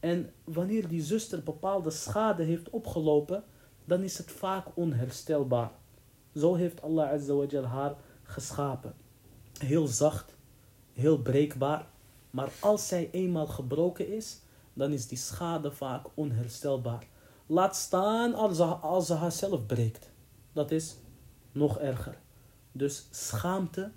[0.02, 3.44] En wanneer die zuster bepaalde schade heeft opgelopen,
[3.86, 5.72] dan is het vaak onherstelbaar.
[6.36, 8.94] Zo heeft Allah Azza wa Jal haar geschapen.
[9.58, 10.36] Heel zacht,
[10.94, 11.88] heel breekbaar.
[12.30, 14.40] Maar als zij eenmaal gebroken is,
[14.74, 17.08] dan is die schade vaak onherstelbaar.
[17.46, 20.10] Laat staan als ze, als ze haarzelf breekt.
[20.54, 20.96] Dat is
[21.52, 22.18] nog erger.
[22.72, 23.92] Dus schaamte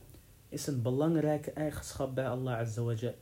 [0.48, 3.14] is een belangrijke eigenschap bij Allah Azza wa Jal.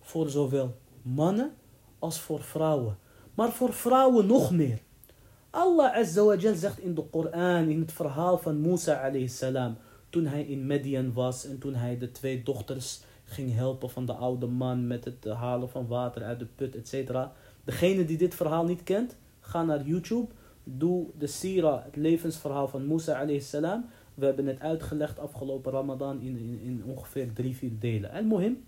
[0.00, 1.54] Voor zowel mannen
[2.00, 2.98] als voor vrouwen.
[3.34, 4.78] Maar voor vrouwen nog meer.
[5.50, 9.76] Allah Azza zegt in de Koran, in het verhaal van Musa alayhi salam,
[10.08, 14.12] toen hij in Median was en toen hij de twee dochters ging helpen van de
[14.12, 17.12] oude man met het halen van water uit de put, etc.
[17.64, 20.32] Degene die dit verhaal niet kent, ga naar YouTube,
[20.64, 23.84] doe de Sira, het levensverhaal van Musa alayhi salam.
[24.14, 28.10] We hebben het uitgelegd afgelopen Ramadan in, in, in ongeveer drie, vier delen.
[28.10, 28.64] En mohim,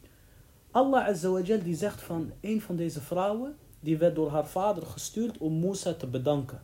[0.73, 4.47] Allah Azza wa Jal die zegt van een van deze vrouwen, die werd door haar
[4.47, 6.63] vader gestuurd om Musa te bedanken.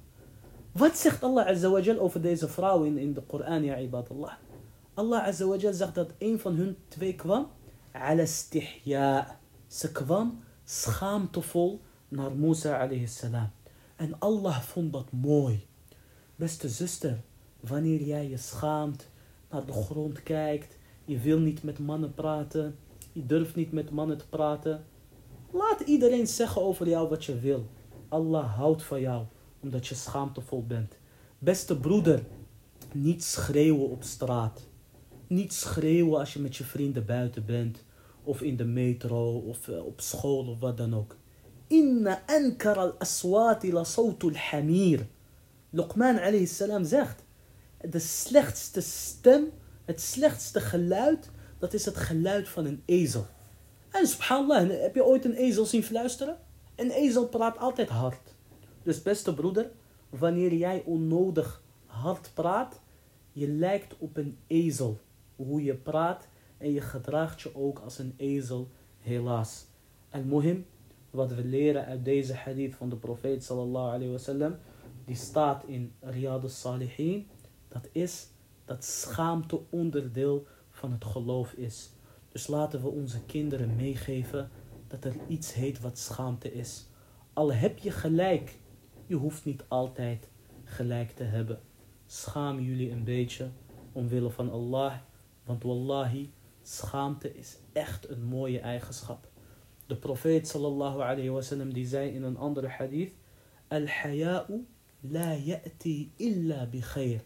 [0.73, 4.33] Wat zegt Allah Azza wa Jal over deze vrouw in, de Koran, ja ibadallah?
[4.95, 7.47] Allah Azza wa Jal zegt dat een van hun twee kwam,
[7.93, 9.39] ala stihya.
[9.67, 13.07] Ze kwam schaamtevol naar Musa alayhi.
[13.97, 15.67] En Allah vond dat mooi.
[16.37, 17.21] Beste zuster,
[17.61, 19.09] wanneer jij je schaamt,
[19.51, 22.77] naar de grond kijkt, je wil niet met mannen praten,
[23.27, 24.85] je niet met mannen te praten.
[25.51, 27.67] Laat iedereen zeggen over jou wat je wil.
[28.09, 29.25] Allah houdt van jou.
[29.61, 30.99] omdat je schaamtevol bent.
[31.39, 32.25] Beste broeder,
[32.93, 34.67] niet schreeuwen op straat.
[35.27, 37.85] Niet schreeuwen als je met je vrienden buiten bent.
[38.23, 41.17] Of in de metro of eh, op school of wat dan ook.
[41.67, 45.07] Inna ankar al aswati la al hamir.
[45.71, 47.25] Luqman alayhi salam zegt.
[47.91, 49.51] De slechtste stem,
[49.85, 53.27] het slechtste geluid, dat is het geluid van een ezel.
[53.91, 56.39] En subhanallah, heb je ooit een ezel zien fluisteren?
[56.75, 58.35] Een ezel praat altijd hard.
[58.83, 59.71] Dus beste broeder,
[60.09, 62.81] wanneer jij onnodig hard praat,
[63.33, 64.99] je lijkt op een ezel.
[65.37, 66.29] Hoe je praat
[66.59, 69.67] en je gedraagt je ook als een ezel, helaas.
[70.09, 70.67] En mohim,
[71.11, 74.57] wat we leren uit deze hadith van de profeet sallallahu alayhi wasallam,
[75.05, 77.27] die staat in Riyad al-Salihin,
[77.69, 78.29] dat is
[78.65, 80.47] dat schaamte onderdeel
[80.79, 81.91] van het geloof is.
[82.29, 84.51] Dus laten we onze kinderen meegeven
[84.87, 86.87] dat er iets heet wat schaamte is.
[87.33, 88.59] Al heb je gelijk,
[89.07, 90.29] je hoeft niet altijd
[90.65, 91.61] gelijk te hebben.
[92.07, 93.51] Schaam jullie een beetje
[93.93, 94.95] omwille van Allah,
[95.45, 99.29] want wallahi, schaamte is echt een mooie eigenschap.
[99.87, 103.13] De profeet sallallahu alayhi wasallam die zei in een andere hadith,
[103.69, 104.67] Al-haya'u
[105.01, 107.21] la ya'ti illa bi khair.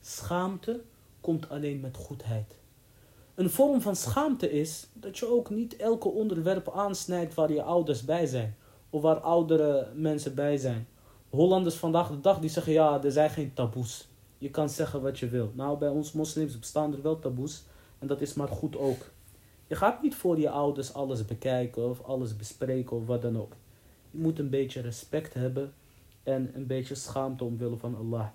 [0.00, 0.84] Schaamte
[1.20, 2.58] komt alleen met goedheid.
[3.36, 8.04] Een vorm van schaamte is dat je ook niet elke onderwerp aansnijdt waar je ouders
[8.04, 8.56] bij zijn.
[8.90, 10.86] Of waar oudere mensen bij zijn.
[11.30, 14.08] Hollanders vandaag de dag die zeggen ja, er zijn geen taboes.
[14.38, 15.52] Je kan zeggen wat je wil.
[15.54, 17.64] Nou, bij ons moslims bestaan er wel taboes.
[17.98, 19.10] En dat is maar goed ook.
[19.66, 23.52] Je gaat niet voor je ouders alles bekijken of alles bespreken of wat dan ook.
[24.10, 25.72] Je moet een beetje respect hebben
[26.22, 28.26] en een beetje schaamte omwille van Allah.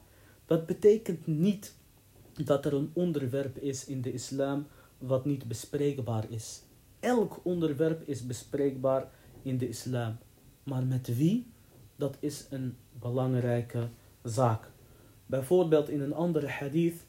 [0.45, 1.75] Dat betekent niet
[2.45, 4.65] dat er een onderwerp is in de islam
[5.01, 6.61] wat niet bespreekbaar is.
[6.99, 9.09] Elk onderwerp is bespreekbaar
[9.41, 10.17] in de islam.
[10.63, 11.51] Maar met wie?
[11.95, 13.89] Dat is een belangrijke
[14.23, 14.69] zaak.
[15.25, 17.05] Bijvoorbeeld in een andere hadith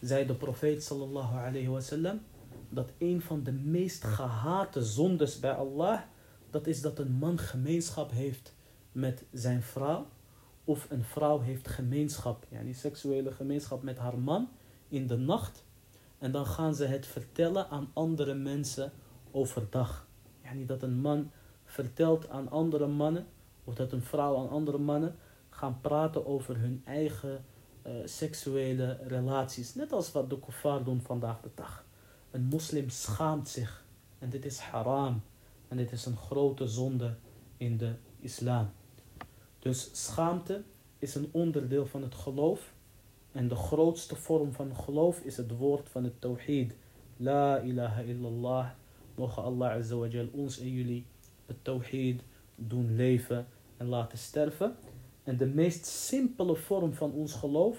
[0.00, 2.20] zei de profeet sallallahu alayhi wasallam
[2.68, 6.00] dat een van de meest gehate zondes bij Allah
[6.50, 8.54] dat is dat een man gemeenschap heeft
[8.92, 10.06] met zijn vrouw
[10.64, 14.48] of een vrouw heeft gemeenschap, yani seksuele gemeenschap met haar man
[14.88, 15.64] in de nacht
[16.18, 18.92] en dan gaan ze het vertellen aan andere mensen
[19.30, 20.06] overdag.
[20.42, 21.30] Yani dat een man
[21.64, 23.26] vertelt aan andere mannen,
[23.64, 25.16] of dat een vrouw aan andere mannen
[25.50, 27.44] gaan praten over hun eigen
[27.86, 29.74] uh, seksuele relaties.
[29.74, 31.84] Net als wat de kuffar doen vandaag de dag.
[32.30, 33.84] Een moslim schaamt zich.
[34.18, 35.22] En dit is haram.
[35.68, 37.16] En dit is een grote zonde
[37.56, 38.70] in de islam.
[39.58, 40.62] Dus schaamte
[40.98, 42.74] is een onderdeel van het geloof.
[43.36, 46.74] En de grootste vorm van geloof is het woord van het tawhid.
[47.16, 48.70] La ilaha illallah.
[49.14, 51.06] Mogen Allah Azza wa Jal ons en jullie
[51.46, 52.22] het tawhid
[52.54, 54.76] doen leven en laten sterven.
[55.22, 57.78] En de meest simpele vorm van ons geloof,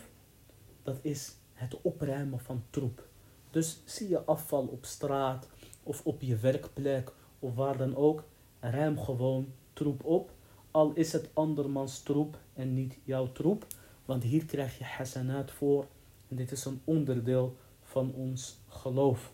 [0.83, 3.07] dat is het opruimen van troep.
[3.51, 5.49] Dus zie je afval op straat
[5.83, 8.23] of op je werkplek of waar dan ook,
[8.59, 10.31] ruim gewoon troep op.
[10.71, 13.65] Al is het andermans troep en niet jouw troep.
[14.07, 15.87] Want hier krijg je hasanat voor.
[16.27, 19.31] En dit is een onderdeel van ons geloof.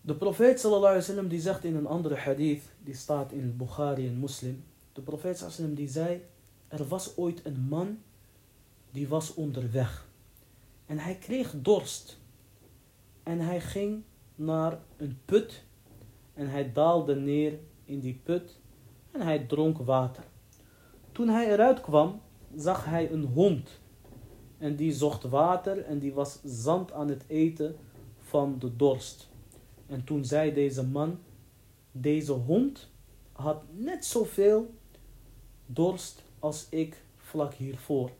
[0.00, 4.18] De profeet sallallahu alaihi die zegt in een andere hadith, die staat in Bukhari en
[4.18, 4.64] Muslim.
[4.92, 6.22] De profeet sallallahu die zei,
[6.68, 7.98] er was ooit een man
[8.90, 10.08] die was onderweg.
[10.86, 12.18] En hij kreeg dorst.
[13.22, 14.02] En hij ging
[14.34, 15.64] naar een put.
[16.34, 18.58] En hij daalde neer in die put.
[19.10, 20.24] En hij dronk water.
[21.12, 22.20] Toen hij eruit kwam,
[22.56, 23.80] zag hij een hond.
[24.58, 27.76] En die zocht water en die was zand aan het eten
[28.18, 29.28] van de dorst.
[29.86, 31.18] En toen zei deze man,
[31.92, 32.90] deze hond
[33.32, 34.74] had net zoveel
[35.66, 38.10] dorst als ik vlak hiervoor.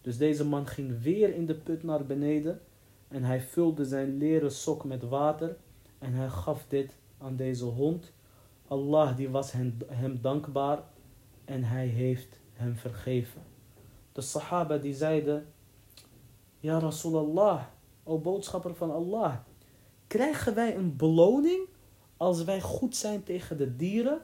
[0.00, 2.60] Dus deze man ging weer in de put naar beneden
[3.08, 5.56] en hij vulde zijn leren sok met water
[5.98, 8.12] en hij gaf dit aan deze hond.
[8.68, 10.82] Allah die was hem, hem dankbaar
[11.44, 13.49] en hij heeft hem vergeven.
[14.12, 15.46] De sahaba die zeiden,
[16.58, 17.62] Ja Rasulallah,
[18.02, 19.36] o boodschapper van Allah,
[20.06, 21.68] krijgen wij een beloning
[22.16, 24.20] als wij goed zijn tegen de dieren?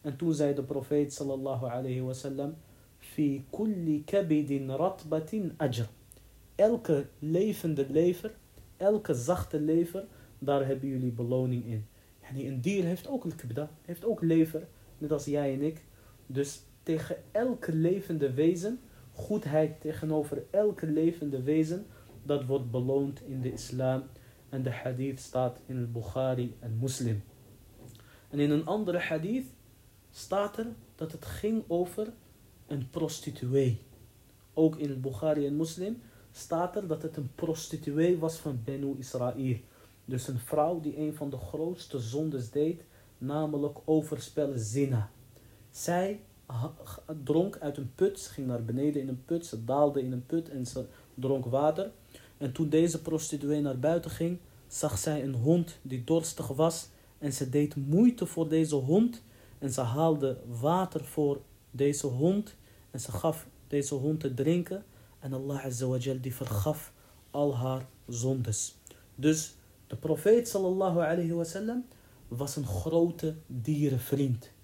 [0.00, 2.54] En toen zei de profeet sallallahu alayhi wasallam,
[2.98, 5.88] Fi kulli kabidin ratbatin ajr.
[6.54, 8.34] Elke levende lever,
[8.76, 10.06] elke zachte lever,
[10.38, 11.86] daar hebben jullie beloning in.
[12.22, 14.66] Yani een dier heeft ook een kibda, heeft ook lever,
[14.98, 15.84] net als jij en ik.
[16.26, 18.80] Dus tegen elke levende wezen,
[19.16, 21.86] goedheid tegenover elke levende wezen,
[22.22, 24.02] dat wordt beloond in de islam.
[24.48, 27.22] En de hadith staat in het Bukhari en Muslim.
[28.30, 29.46] En in een andere hadith
[30.10, 32.12] staat er dat het ging over
[32.66, 33.80] een prostituee.
[34.54, 36.00] Ook in Bukhari en Muslim
[36.32, 39.56] staat er dat het een prostituee was van Benu Israël.
[40.04, 42.84] Dus een vrouw die een van de grootste zondes deed,
[43.18, 45.10] namelijk overspellen zina.
[45.70, 46.20] Zij
[47.24, 50.26] dronk uit een put, ze ging naar beneden in een put, ze daalde in een
[50.26, 50.84] put en ze
[51.14, 51.90] dronk water.
[52.38, 54.38] En toen deze prostituee naar buiten ging,
[54.68, 56.88] zag zij een hond die dorstig was
[57.18, 59.22] en ze deed moeite voor deze hond
[59.58, 61.40] en ze haalde water voor
[61.70, 62.56] deze hond
[62.90, 64.84] en ze gaf deze hond te drinken
[65.18, 66.92] en Allah Azawajal die vergaf
[67.30, 68.76] al haar zondes.
[69.14, 69.54] Dus
[69.86, 71.84] de profeet sallallahu alayhi wasallam
[72.28, 74.54] was een grote dierenvriend.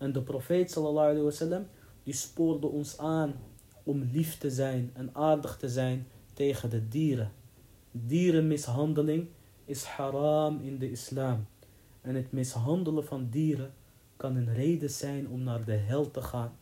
[0.00, 1.66] En de profeet sallallahu alayhi wasallam
[2.02, 3.34] die spoorde ons aan
[3.82, 7.32] om lief te zijn en aardig te zijn tegen de dieren.
[7.90, 9.28] Dierenmishandeling
[9.64, 11.46] is haram in de islam.
[12.00, 13.72] En het mishandelen van dieren
[14.16, 16.52] kan een reden zijn om naar de hel te gaan.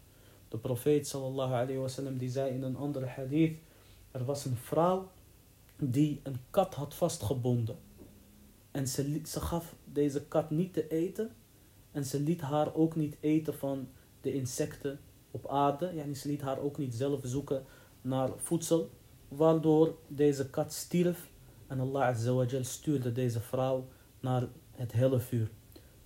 [0.49, 3.59] De profeet sallallahu alayhi wasallam die zei in een andere hadith,
[4.11, 5.11] er was een vrouw
[5.77, 7.77] die een kat had vastgebonden.
[8.71, 11.31] En ze, ze gaf deze kat niet te eten.
[11.99, 13.89] En ze liet haar ook niet eten van
[14.21, 15.93] de insecten op aarde.
[15.95, 17.65] Yani ze liet haar ook niet zelf zoeken
[18.03, 18.91] naar voedsel.
[19.29, 21.29] Waardoor deze kat stierf.
[21.67, 23.89] En Allah azawajal stuurde deze vrouw
[24.21, 25.51] naar het helle vuur.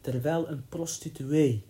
[0.00, 1.64] Terwijl een prostituee,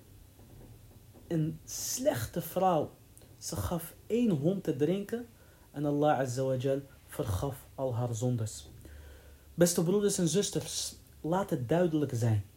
[1.28, 2.90] een slechte vrouw,
[3.38, 5.26] ze gaf één hond te drinken.
[5.70, 8.70] En Allah azawajal vergaf al haar zondes.
[9.54, 12.50] Beste broeders en zusters, laat het duidelijk zijn.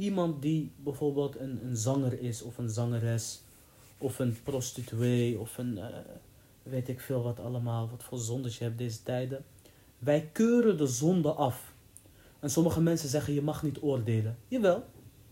[0.00, 3.40] Iemand die bijvoorbeeld een, een zanger is of een zangeres
[3.98, 5.86] of een prostituee of een uh,
[6.62, 9.44] weet ik veel wat allemaal, wat voor zondes je hebt deze tijden.
[9.98, 11.74] Wij keuren de zonde af.
[12.38, 14.38] En sommige mensen zeggen je mag niet oordelen.
[14.48, 14.84] Jawel,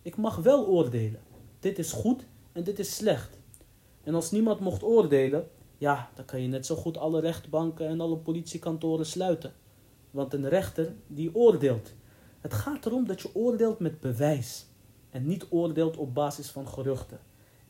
[0.02, 1.20] ik mag wel oordelen.
[1.60, 3.38] Dit is goed en dit is slecht.
[4.04, 5.48] En als niemand mocht oordelen,
[5.78, 9.52] ja, dan kan je net zo goed alle rechtbanken en alle politiekantoren sluiten.
[10.10, 11.94] Want een rechter die oordeelt.
[12.40, 14.66] Het gaat erom dat je oordeelt met bewijs.
[15.10, 17.20] En niet oordeelt op basis van geruchten.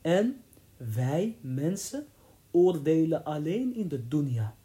[0.00, 0.40] En
[0.76, 2.06] wij, mensen,
[2.50, 4.56] oordelen alleen in de dunya.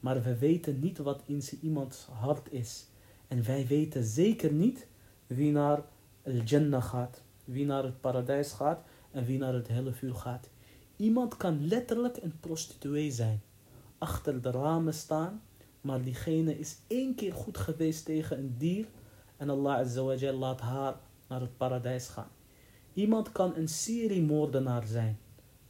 [0.00, 2.86] Maar we weten niet wat in iemands hart is.
[3.28, 4.86] En wij weten zeker niet
[5.26, 5.84] wie naar
[6.24, 7.22] al-Jannah gaat.
[7.44, 10.48] Wie naar het paradijs gaat en wie naar het helle vuur gaat.
[10.96, 13.42] Iemand kan letterlijk een prostituee zijn.
[13.98, 15.42] Achter de ramen staan.
[15.80, 18.86] Maar diegene is één keer goed geweest tegen een dier.
[19.40, 22.28] En Allah Azawajal laat haar naar het paradijs gaan.
[22.92, 25.18] Iemand kan een seriemoordenaar zijn.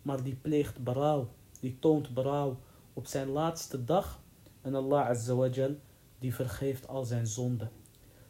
[0.02, 1.28] Maar die pleegt berouw.
[1.60, 2.58] Die toont berouw
[2.92, 4.20] op zijn laatste dag.
[4.60, 5.74] En Allah Azawajal
[6.18, 7.70] die vergeeft al zijn zonden.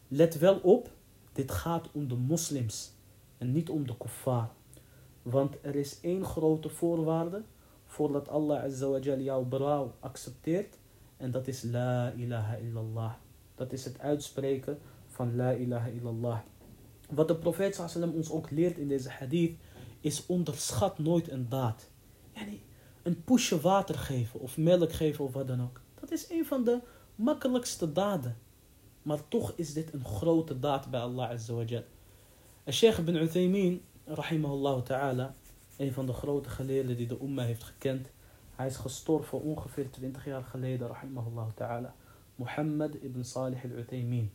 [0.08, 0.90] Let wel op.
[1.32, 2.92] Dit gaat om de moslims.
[3.38, 4.50] En niet om de kuffar.
[5.22, 7.42] Want er is één grote voorwaarde
[7.86, 10.78] voordat Allah Azawajal jouw berouw accepteert.
[11.16, 13.12] En dat is La ilaha illallah.
[13.54, 14.78] Dat is het uitspreken
[15.20, 16.38] van La ilaha illallah.
[17.10, 19.58] Wat de profeet sallam ons ook leert in deze hadith
[20.00, 21.90] is onderschat nooit een daad.
[22.32, 22.62] Yani
[23.02, 25.80] een poesje water geven of melk geven of wat dan ook.
[26.00, 26.80] Dat is een van de
[27.14, 28.36] makkelijkste daden.
[29.02, 31.84] Maar toch is dit een grote daad bij Allah Azawajal.
[32.70, 35.34] Sheikh ibn Uthaymin rahimahullah ta'ala,
[35.76, 38.10] een van de grote geleerden die de umma heeft gekend.
[38.56, 41.94] Hij is gestorven ongeveer 20 jaar geleden, rahimahullah ta'ala.
[42.34, 44.30] Muhammad ibn Salih al-Uthaymin.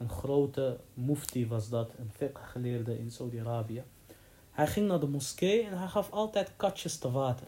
[0.00, 3.82] Een grote mufti was dat, een fiqh geleerde in Saudi-Arabië.
[4.50, 7.46] Hij ging naar de moskee en hij gaf altijd katjes te water.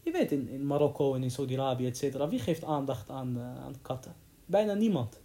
[0.00, 3.74] Je weet, in, in Marokko en in Saudi-Arabië, et wie geeft aandacht aan, uh, aan
[3.82, 4.14] katten?
[4.44, 5.20] Bijna niemand.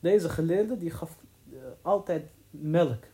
[0.00, 1.16] Deze geleerde die gaf
[1.52, 3.04] uh, altijd melk.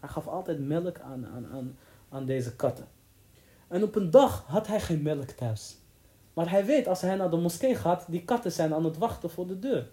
[0.00, 1.78] Hij gaf altijd melk aan, aan, aan,
[2.08, 2.88] aan deze katten.
[3.66, 5.76] En op een dag had hij geen melk thuis.
[6.34, 9.30] Maar hij weet als hij naar de moskee gaat, die katten zijn aan het wachten
[9.30, 9.90] voor de deur.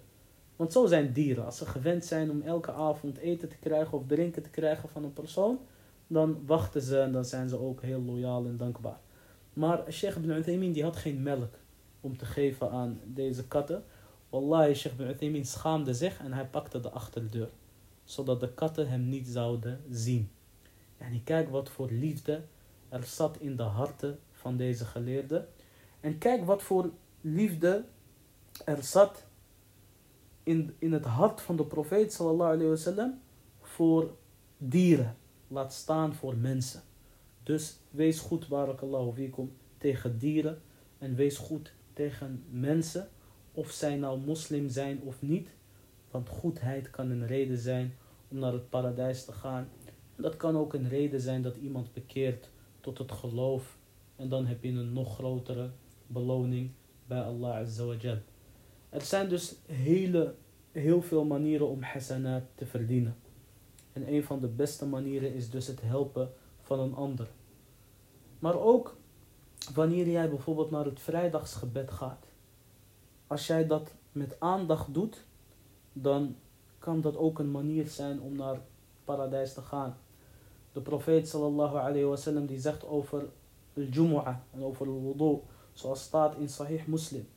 [0.56, 1.45] Want zo zijn dieren.
[1.45, 5.03] Als ze gewend zijn om elke avond eten te krijgen of drinken te krijgen van
[5.03, 5.60] een persoon,
[6.08, 8.99] dan wachten ze en dan zijn ze ook heel loyaal en dankbaar.
[9.53, 11.53] Maar Sheikh ibn Uthaymin die had geen melk
[12.01, 13.84] om te geven aan deze katten.
[14.30, 17.49] Wallahi, Sheikh ibn Uthaymin schaamde zich en hij pakte de achterdeur.
[18.03, 20.30] Zodat de katten hem niet zouden zien.
[20.97, 22.41] En kijk wat voor liefde
[22.89, 25.47] er zat in de harten van deze geleerde.
[25.99, 26.89] En kijk wat voor
[27.22, 27.86] liefde
[28.66, 29.26] er zat
[30.46, 33.20] in, in het hart van de profeet sallallahu alayhi wasallam
[33.62, 34.16] voor
[34.58, 35.16] dieren.
[35.48, 36.82] Laat staan voor mensen.
[37.43, 40.62] Dus wees goed, barakallahu fikum, tegen dieren.
[40.98, 43.10] En wees goed tegen mensen.
[43.52, 45.50] Of zij nou moslim zijn of niet.
[46.12, 47.93] Want goedheid kan een reden zijn
[48.28, 49.68] om naar het paradijs te gaan.
[50.16, 52.50] En dat kan ook een reden zijn dat iemand bekeert
[52.82, 53.78] tot het geloof
[54.16, 55.70] En dan heb je een nog grotere
[56.08, 56.72] beloning
[57.08, 57.84] bij Allah Azza
[58.96, 60.36] Er zijn dus hele,
[60.72, 63.16] heel veel manieren om hasanat te verdienen.
[63.93, 66.32] En een van de beste manieren is dus het helpen
[66.62, 67.28] van een ander.
[68.39, 68.98] Maar ook
[69.74, 72.26] wanneer jij bijvoorbeeld naar het vrijdagsgebed gaat.
[73.28, 75.26] Als jij dat met aandacht doet,
[75.93, 76.36] dan
[76.80, 78.60] kan dat ook een manier zijn om naar
[79.04, 79.98] paradijs te gaan.
[80.72, 83.26] De profeet sallallahu alayhi wasallam die zegt over
[83.76, 85.39] al-jumu'ah en over al-wudu,
[85.74, 87.28] zoals staat in Sahih Muslim.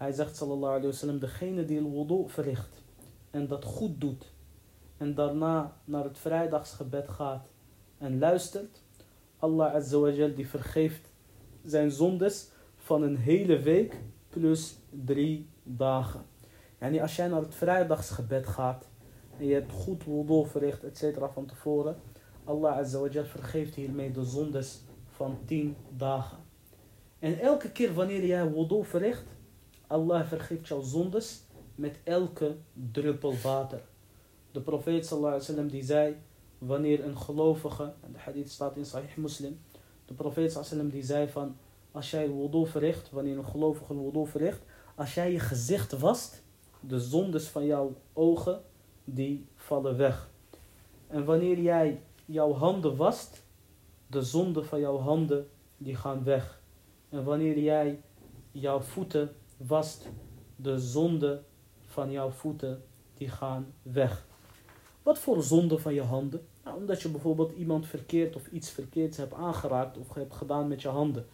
[0.00, 2.82] Hij zegt sallallahu alayhi wasallam, degene die al-wudu verricht
[3.30, 4.32] en dat goed doet
[4.96, 7.46] en daarna naar het vrijdagsgebed gaat
[7.98, 8.82] en luistert,
[9.38, 11.12] Allah azawajal die vergeeft
[11.64, 16.22] zijn zondes van een hele week plus drie dagen.
[16.78, 18.88] En als jij naar het vrijdagsgebed gaat
[19.38, 21.18] en je hebt goed wudu verricht, etc.
[21.32, 21.96] van tevoren,
[22.44, 24.80] Allah azawajal vergeeft hiermee de zondes
[25.10, 26.38] van tien dagen.
[27.18, 29.24] En elke keer wanneer jij wudu verricht,
[29.90, 31.42] Allah vergeeft jouw zondes
[31.74, 32.56] met elke
[32.92, 33.82] druppel water.
[34.52, 36.16] De profeet sallallahu alaihi wasallam die zei,
[36.58, 39.60] wanneer een gelovige, en de hadith staat in Sahih Muslim,
[40.04, 41.56] de profeet sallallahu die zei van,
[41.92, 44.60] als jij wudu verricht, wanneer een gelovige wudu verricht,
[44.94, 46.42] als jij je gezicht wast,
[46.80, 48.62] de zondes van jouw ogen,
[49.04, 50.30] die vallen weg.
[51.06, 53.42] En wanneer jij jouw handen wast,
[54.06, 56.62] de zonden van jouw handen, die gaan weg.
[57.08, 58.02] En wanneer jij
[58.52, 59.34] jouw voeten
[59.66, 60.08] wast,
[60.56, 61.44] de zonden
[61.86, 62.82] van jouw voeten,
[63.14, 64.26] die gaan weg.
[65.02, 66.46] Wat voor zonde van je handen?
[66.64, 70.82] Nou, omdat je bijvoorbeeld iemand verkeerd of iets verkeerds hebt aangeraakt of hebt gedaan met
[70.82, 71.26] je handen.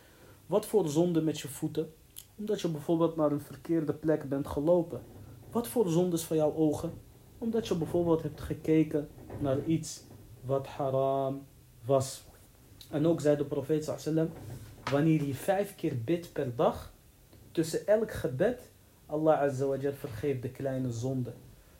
[0.47, 1.93] Wat voor zonde met je voeten?
[2.37, 5.03] Omdat je bijvoorbeeld naar een verkeerde plek bent gelopen.
[5.51, 6.93] Wat voor zondes van jouw ogen?
[7.39, 9.09] Omdat je bijvoorbeeld hebt gekeken
[9.41, 10.03] naar iets
[10.41, 11.47] wat haram
[11.85, 12.24] was.
[12.91, 14.31] En ook zei de profeet sallam,
[14.91, 16.93] wanneer je vijf keer bidt per dag,
[17.57, 18.71] tussen elk gebed,
[19.07, 21.33] Allah azawajal vergeeft de kleine zonde.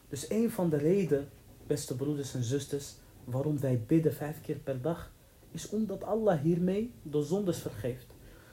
[0.09, 1.29] Dus een van de redenen,
[1.67, 5.13] beste broeders en zusters, waarom wij bidden vijf keer per dag,
[5.51, 8.07] is omdat Allah hiermee de zondes vergeeft.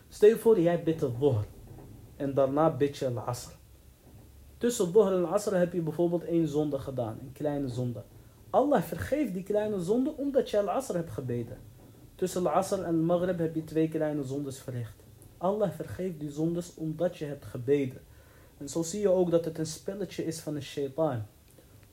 [0.08, 1.46] Stel je voor, jij bidt het dhuhr
[2.16, 3.52] en daarna bid je al-asr.
[4.58, 8.04] Tussen dhuhr en al-asr heb je bijvoorbeeld één zonde gedaan, een kleine zonde.
[8.50, 11.58] Allah vergeeft die kleine zonde omdat je al-asr hebt gebeden.
[12.16, 15.03] Tussen al-asr en al-maghrib heb je twee kleine zondes verricht.
[15.44, 18.02] Allah vergeeft die zondes omdat je hebt gebeden.
[18.58, 21.28] En zo zie je ook dat het een spelletje is van een shaitaan.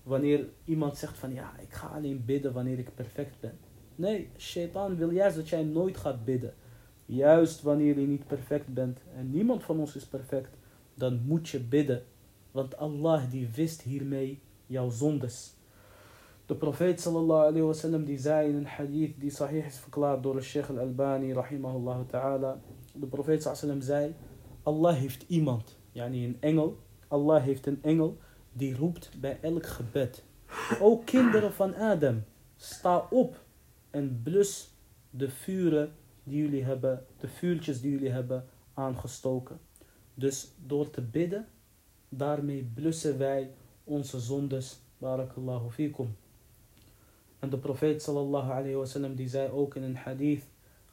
[0.02, 3.58] Wanneer iemand zegt van ja, ik ga alleen bidden wanneer ik perfect ben.
[3.94, 6.54] Nee, shaitaan wil juist dat jij nooit gaat bidden.
[7.06, 10.56] Juist wanneer je niet perfect bent en niemand van ons is perfect,
[10.94, 12.02] dan moet je bidden.
[12.50, 15.54] Want Allah die wist hiermee jouw zondes.
[16.46, 20.42] De profeet sallallahu alayhi die zei in een hadith die sahih is verklaard door de
[20.42, 22.60] Sheikh al-Albani rahimahullah ta'ala.
[23.00, 24.14] De profeet sallam zei,
[24.62, 26.78] Allah heeft iemand, yani een engel.
[27.08, 28.18] Allah heeft een engel
[28.52, 30.24] die roept bij elk gebed.
[30.80, 32.24] O kinderen van Adam,
[32.56, 33.44] sta op
[33.90, 34.70] en blus
[35.10, 35.92] de vuren
[36.24, 38.44] die jullie hebben, de vuurtjes die jullie hebben
[38.74, 39.60] aangestoken.
[40.14, 41.46] Dus door te bidden,
[42.08, 43.50] daarmee blussen wij
[43.84, 44.78] onze zondes.
[44.98, 46.16] Barakallahu fikum.
[47.38, 50.42] En de profeet sallallahu alayhi die zei ook in een hadith,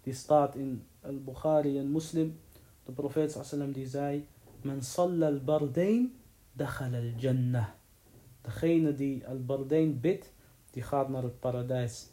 [0.07, 2.39] die staat in al-Bukhari en Muslim.
[2.85, 4.27] De profeet sallam die zei,
[4.63, 6.13] Men salla al-bardain,
[6.57, 7.67] al-jannah.
[8.41, 10.31] Degene die al-bardain bidt,
[10.71, 12.07] die gaat naar het paradijs.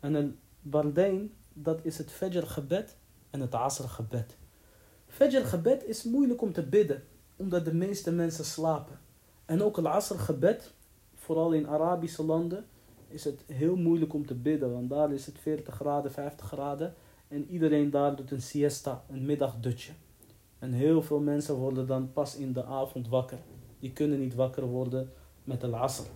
[0.00, 2.96] En al-bardain dat is het Fajr gebed
[3.30, 4.36] en het Asr gebed.
[5.06, 7.02] Fajr gebed is moeilijk om te bidden,
[7.36, 8.98] omdat de meeste mensen slapen.
[9.44, 10.72] En ook het Asr gebed,
[11.14, 12.64] vooral in Arabische landen,
[13.08, 16.94] is het heel moeilijk om te bidden, want daar is het 40 graden, 50 graden
[17.28, 19.92] en iedereen daar doet een siesta, een middagdutje.
[20.58, 23.38] En heel veel mensen worden dan pas in de avond wakker.
[23.78, 25.12] Die kunnen niet wakker worden
[25.44, 26.06] met de Asr.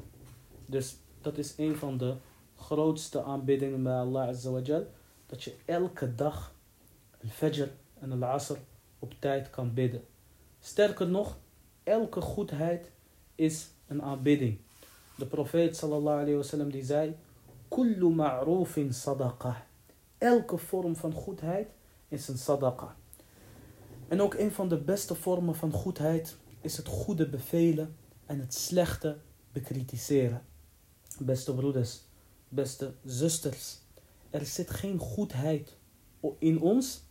[0.66, 2.14] Dus dat is een van de
[2.56, 4.84] grootste aanbiddingen bij Allah Azza
[5.26, 6.54] dat je elke dag
[7.22, 8.56] al-fajr en al-asr
[8.98, 10.04] op tijd kan bidden.
[10.60, 11.38] Sterker nog,
[11.82, 12.90] elke goedheid
[13.34, 14.58] is een aanbidding.
[15.16, 17.16] De profeet sallallahu alayhi wasallam die zei,
[17.68, 19.56] kullu ma'rufin sadaqah.
[20.22, 21.68] Elke vorm van goedheid
[22.08, 22.96] is een sadaqa.
[24.08, 27.96] En ook een van de beste vormen van goedheid is het goede bevelen
[28.26, 29.18] en het slechte
[29.52, 30.42] bekritiseren.
[31.18, 32.00] Beste broeders,
[32.48, 33.78] beste zusters,
[34.30, 35.76] er zit geen goedheid
[36.38, 37.02] in ons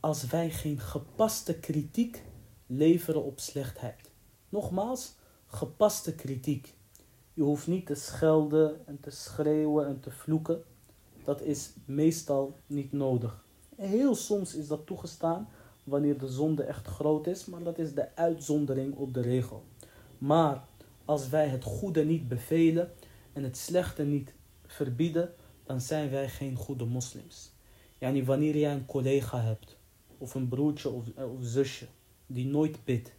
[0.00, 2.24] als wij geen gepaste kritiek
[2.66, 4.10] leveren op slechtheid.
[4.48, 5.14] Nogmaals,
[5.46, 6.74] gepaste kritiek.
[7.34, 10.62] Je hoeft niet te schelden en te schreeuwen en te vloeken.
[11.24, 13.44] Dat is meestal niet nodig.
[13.76, 15.48] Heel soms is dat toegestaan
[15.84, 19.64] wanneer de zonde echt groot is, maar dat is de uitzondering op de regel.
[20.18, 20.64] Maar
[21.04, 22.92] als wij het goede niet bevelen
[23.32, 24.34] en het slechte niet
[24.66, 27.52] verbieden, dan zijn wij geen goede moslims.
[27.98, 29.76] Yani wanneer jij een collega hebt,
[30.18, 31.86] of een broertje of, of zusje,
[32.26, 33.12] die nooit bidt,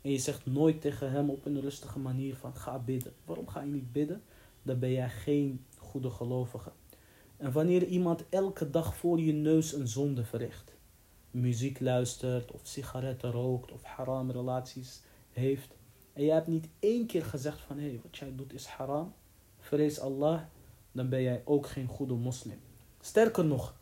[0.00, 3.12] en je zegt nooit tegen hem op een rustige manier van ga bidden.
[3.24, 4.22] Waarom ga je niet bidden?
[4.62, 6.72] Dan ben jij geen goede gelovige.
[7.40, 10.74] En wanneer iemand elke dag voor je neus een zonde verricht,
[11.30, 15.76] muziek luistert of sigaretten rookt of haram relaties heeft,
[16.12, 19.12] en jij hebt niet één keer gezegd van hé, hey, wat jij doet is haram,
[19.58, 20.40] vrees Allah,
[20.92, 22.60] dan ben jij ook geen goede moslim.
[23.00, 23.74] Sterker nog,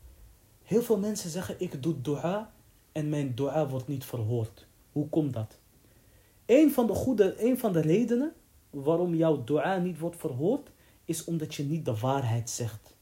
[0.62, 2.52] heel veel mensen zeggen ik doe dua
[2.92, 4.66] en mijn dua wordt niet verhoord.
[4.92, 5.58] Hoe komt dat?
[6.46, 8.32] Een van de, goede, een van de redenen
[8.70, 10.70] waarom jouw dua niet wordt verhoord,
[11.04, 12.96] is omdat je niet de waarheid zegt.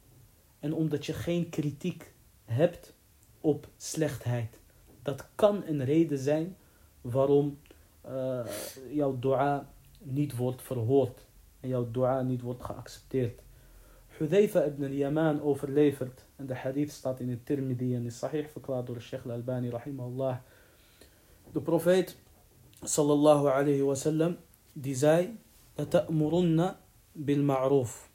[0.59, 2.13] En omdat je geen kritiek
[2.45, 2.93] hebt
[3.41, 4.59] op slechtheid.
[5.01, 6.55] Dat kan een reden zijn
[7.01, 7.57] waarom
[8.05, 8.45] uh,
[8.91, 9.69] jouw dua
[9.99, 11.25] niet wordt verhoord.
[11.59, 13.41] En jouw dua niet wordt geaccepteerd.
[14.07, 16.25] Hudayfa ibn al-Yaman overlevert.
[16.35, 20.37] En de hadith staat in het Tirmidhi en is sahih verklaard door Sheikh al-Albani rahimahullah.
[21.51, 22.17] De profeet
[22.81, 24.37] sallallahu alayhi wa sallam
[24.73, 25.37] die zei
[25.79, 26.75] لتأمرن
[27.15, 28.09] بالمعروف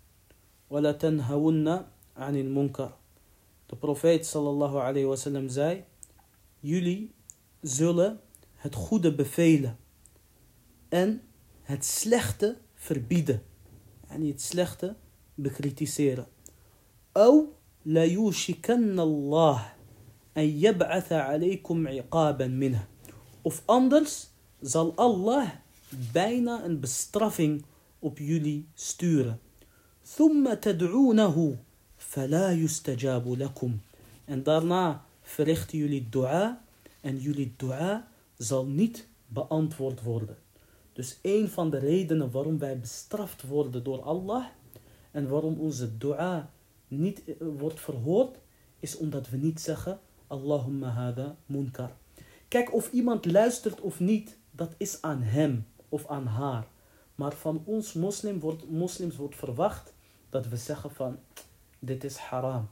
[0.70, 1.82] ولا تنهون
[2.16, 2.92] عن المنكر
[3.66, 5.84] De profeet sallallahu alayhi wa sallam zei
[6.60, 7.10] Jullie
[7.60, 8.20] zullen
[8.54, 9.78] het goede bevelen
[10.88, 11.22] en
[11.62, 13.42] het slechte verbieden.
[14.08, 14.96] En het slechte
[15.34, 16.26] bekritiseren.
[17.16, 17.46] أو
[17.84, 19.72] لا يوشكن الله
[20.36, 22.86] أن يبعث عليكم عقابا منه.
[23.42, 24.30] Of anders
[24.62, 25.50] zal Allah
[26.12, 27.64] bijna een bestraffing
[27.98, 29.40] op jullie sturen.
[30.04, 31.58] ثم تدعونه
[32.11, 33.81] Fala yustajabu lakum.
[34.25, 36.61] En daarna verrichten jullie dua
[37.01, 38.07] en jullie dua
[38.37, 40.37] zal niet beantwoord worden.
[40.93, 44.45] Dus een van de redenen waarom wij bestraft worden door Allah
[45.11, 46.51] en waarom onze dua
[46.87, 48.37] niet eh, wordt verhoord,
[48.79, 51.91] is omdat we niet zeggen Allahumma hada munkar.
[52.47, 56.67] Kijk of iemand luistert of niet, dat is aan hem of aan haar.
[57.15, 59.93] Maar van ons moslim wordt, moslims wordt verwacht
[60.29, 61.17] dat we zeggen van
[61.83, 62.69] dit is haram.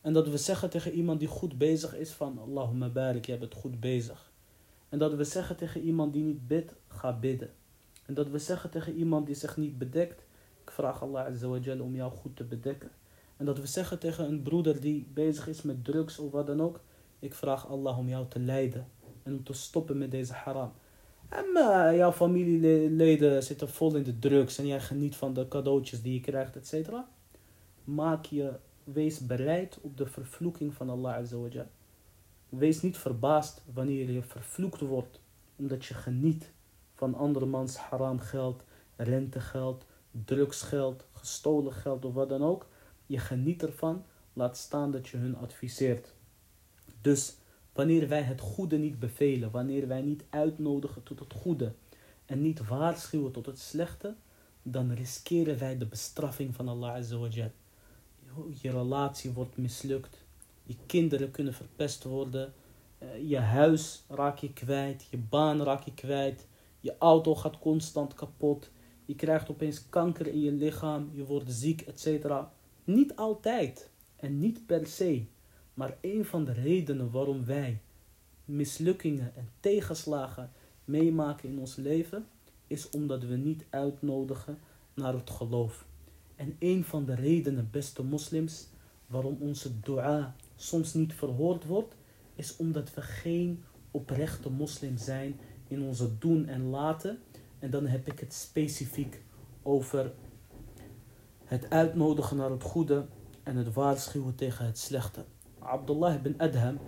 [0.00, 3.54] En dat we zeggen tegen iemand die goed bezig is van Allahumma barik, je bent
[3.54, 4.32] goed bezig.
[4.88, 7.50] En dat we zeggen tegen iemand die niet bidt, ga bidden.
[8.06, 10.22] En dat we zeggen tegen iemand die zich niet bedekt,
[10.62, 11.46] ik vraag Allah Azza
[11.80, 12.90] om jou goed te bedekken.
[13.36, 16.62] En dat we zeggen tegen een broeder die bezig is met drugs of wat dan
[16.62, 16.80] ook,
[17.18, 18.86] ik vraag Allah om jou te leiden
[19.22, 20.72] en om te stoppen met deze haram.
[21.28, 26.02] En uh, jouw familieleden zitten vol in de drugs en jij geniet van de cadeautjes
[26.02, 26.90] die je krijgt, etc.
[27.94, 31.66] Maak je, wees bereid op de vervloeking van Allah Azza
[32.48, 35.20] Wees niet verbaasd wanneer je vervloekt wordt
[35.56, 36.50] omdat je geniet
[36.94, 38.64] van andermans haram geld,
[38.96, 39.84] rentegeld,
[40.24, 42.66] drugsgeld, gestolen geld of wat dan ook.
[43.06, 46.14] Je geniet ervan, laat staan dat je hun adviseert.
[47.00, 47.36] Dus
[47.72, 51.72] Wanneer wij het goede niet bevelen, wanneer wij niet uitnodigen tot het goede
[52.26, 54.14] en niet waarschuwen tot het slechte,
[54.62, 57.50] dan riskeren wij de bestraffing van Allah Azawajal.
[58.60, 60.24] Je relatie wordt mislukt,
[60.62, 62.52] je kinderen kunnen verpest worden,
[62.98, 66.46] eh, je huis raak je kwijt, je baan raak je kwijt,
[66.80, 68.70] je auto gaat constant kapot,
[69.04, 72.32] je krijgt opeens kanker in je lichaam, je wordt ziek, etc.
[72.84, 75.24] Niet altijd en niet per se.
[75.74, 77.80] Maar een van de redenen waarom wij
[78.44, 80.52] mislukkingen en tegenslagen
[80.84, 82.26] meemaken in ons leven,
[82.66, 84.58] is omdat we niet uitnodigen
[84.94, 85.86] naar het geloof.
[86.40, 88.68] En een van de redenen, beste moslims,
[89.06, 91.94] waarom onze dua soms niet verhoord wordt,
[92.34, 97.18] is omdat we geen oprechte moslim zijn in onze doen en laten.
[97.58, 99.22] En dan heb ik het specifiek
[99.62, 100.12] over
[101.44, 103.06] het uitnodigen naar het goede
[103.42, 105.24] en het waarschuwen tegen het slechte.
[105.58, 106.78] Abdullah ibn Adham,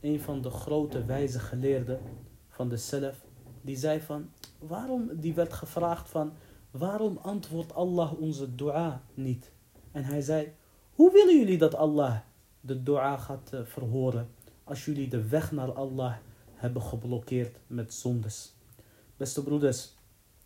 [0.00, 2.00] een van de grote wijze geleerden
[2.48, 3.24] van de Salaf,
[3.60, 6.32] die zei van, waarom, die werd gevraagd van,
[6.78, 9.50] waarom antwoordt Allah onze dua niet?
[9.92, 10.52] En hij zei,
[10.94, 12.20] hoe willen jullie dat Allah
[12.60, 14.28] de dua gaat uh, verhoren
[14.64, 16.16] als jullie de weg naar Allah
[16.54, 18.52] hebben geblokkeerd met zondes?
[19.16, 19.94] Beste broeders,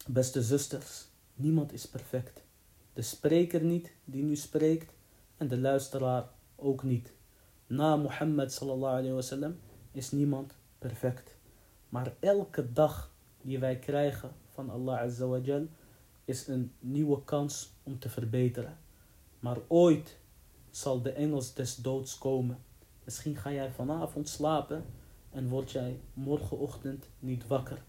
[0.07, 2.43] beste zusters, niemand is perfect.
[2.93, 4.93] De spreker niet die nu spreekt
[5.37, 7.13] en de luisteraar ook niet
[7.67, 9.57] na Mohammed sallallahu alayhi wasallam
[9.93, 11.37] is niemand perfect.
[11.89, 13.11] Maar elke dag
[13.43, 15.41] die wij krijgen van Allah azza wa
[16.29, 18.79] is een nieuwe kans om te verbeteren.
[19.41, 20.19] Maar ooit
[20.71, 22.59] zal de engels des doods komen
[23.09, 24.85] Misschien ga jij vanavond slapen
[25.31, 27.83] en word jij morgenochtend niet wakker.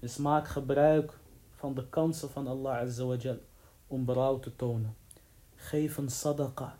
[0.00, 1.18] Dus maak gebruik
[1.50, 3.36] van de kansen van Allah Azza
[3.86, 4.96] om berouw te tonen.
[5.54, 6.76] Geef een sadaqa.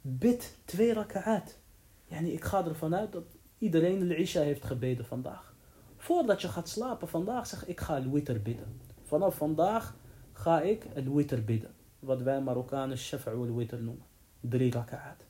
[0.00, 1.58] Bid twee raka'at.
[2.04, 5.54] Yani, ik ga ervan uit dat iedereen de Isha heeft gebeden vandaag.
[5.96, 8.80] Voordat je gaat slapen vandaag zeg ik ga al-witr bidden.
[9.02, 9.96] Vanaf vandaag
[10.40, 11.70] ga ik al-witr bidden.
[11.98, 14.04] Wat wij Marokkanen shafa' wal-witr noemen.
[14.40, 15.24] Drie raka'at.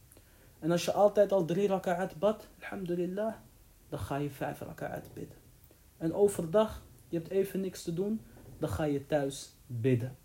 [0.59, 3.35] En als je altijd al drie raka'at bad, alhamdulillah,
[3.89, 5.37] dan ga je vijf raka'at bidden.
[5.97, 8.21] En overdag, je hebt even niks te doen,
[8.59, 10.17] dan ga je thuis bidden.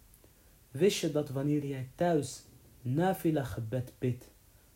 [0.72, 2.44] Wist je dat wanneer jij thuis
[2.82, 4.32] nafila gebed bidt,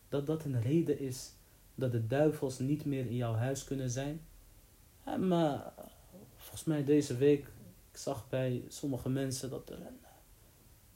[0.08, 1.32] dat dat een reden is
[1.74, 4.20] dat de duivels niet meer in jouw huis kunnen zijn?
[5.18, 5.72] maar
[6.36, 7.46] volgens mij deze week,
[8.02, 9.98] zag bij sommige mensen dat er een,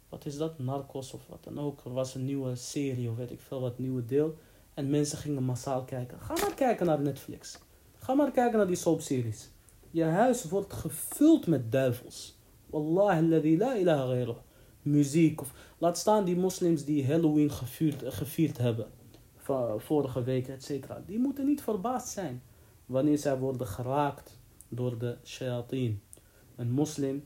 [0.08, 3.30] wat is dat, Narcos of wat dan ook, er was een nieuwe serie of weet
[3.30, 4.36] ik veel wat, nieuwe deel.
[4.74, 6.20] En mensen gingen massaal kijken.
[6.20, 7.58] Ga maar kijken naar Netflix.
[7.94, 9.48] Ga maar kijken naar die soapseries.
[9.90, 12.38] Je huis wordt gevuld met duivels.
[12.66, 14.36] Wallahi la ilaha ghairuh.
[14.82, 15.40] Muziek.
[15.40, 18.86] Of, laat staan die moslims die Halloween gevierd, gevierd hebben.
[19.76, 21.02] Vorige week, et cetera.
[21.06, 22.42] Die moeten niet verbaasd zijn.
[22.86, 24.38] Wanneer zij worden geraakt
[24.68, 26.02] door de shayateen.
[26.56, 27.24] Een moslim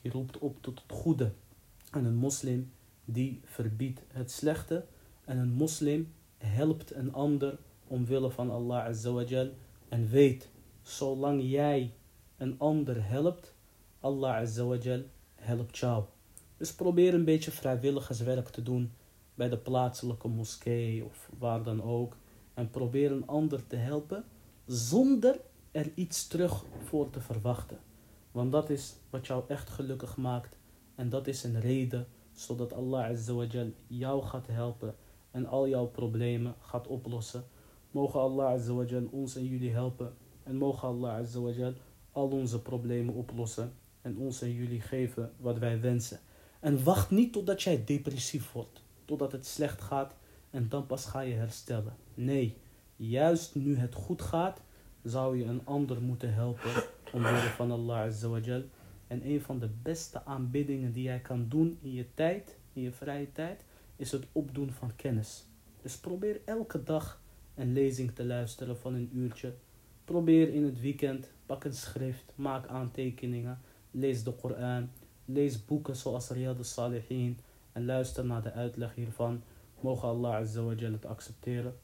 [0.00, 1.32] die roept op tot het goede.
[1.90, 2.72] En een moslim
[3.04, 4.84] die verbiedt het slechte.
[5.24, 9.50] En een moslim helpt een ander omwille van Allah Azawajal.
[9.88, 10.48] En weet,
[10.82, 11.92] zolang jij
[12.36, 13.54] een ander helpt,
[14.00, 15.02] Allah Azawajal
[15.34, 16.04] helpt jou.
[16.56, 18.92] Dus probeer een beetje vrijwilligerswerk te doen
[19.34, 22.16] bij de plaatselijke moskee of waar dan ook.
[22.54, 24.24] En probeer een ander te helpen
[24.66, 27.78] zonder er iets terug voor te verwachten.
[28.32, 30.56] Want dat is wat jou echt gelukkig maakt.
[30.94, 34.94] En dat is een reden zodat Allah Azawajal jou gaat helpen
[35.30, 37.44] en al jouw problemen gaat oplossen.
[37.90, 40.14] Mogen Allah Azawajal ons en jullie helpen.
[40.42, 41.72] En mogen Allah Azawajal
[42.12, 43.72] al onze problemen oplossen.
[44.02, 46.20] En ons en jullie geven wat wij wensen.
[46.60, 48.82] En wacht niet totdat jij depressief wordt.
[49.04, 50.14] Totdat het slecht gaat.
[50.50, 51.96] En dan pas ga je herstellen.
[52.14, 52.56] Nee,
[52.96, 54.60] juist nu het goed gaat,
[55.02, 56.70] zou je een ander moeten helpen.
[57.12, 58.62] Omwille van Allah Azawajal.
[59.06, 62.92] En een van de beste aanbiddingen die jij kan doen in je tijd, in je
[62.92, 63.64] vrije tijd,
[63.96, 65.46] is het opdoen van kennis.
[65.82, 67.20] Dus probeer elke dag
[67.54, 69.54] een lezing te luisteren van een uurtje.
[70.04, 74.90] Probeer in het weekend, pak een schrift, maak aantekeningen, lees de Koran,
[75.24, 77.38] lees boeken zoals Riyad al-Salihin
[77.72, 79.42] en luister naar de uitleg hiervan.
[79.80, 81.74] Mogen Allah Azawajal het accepteren.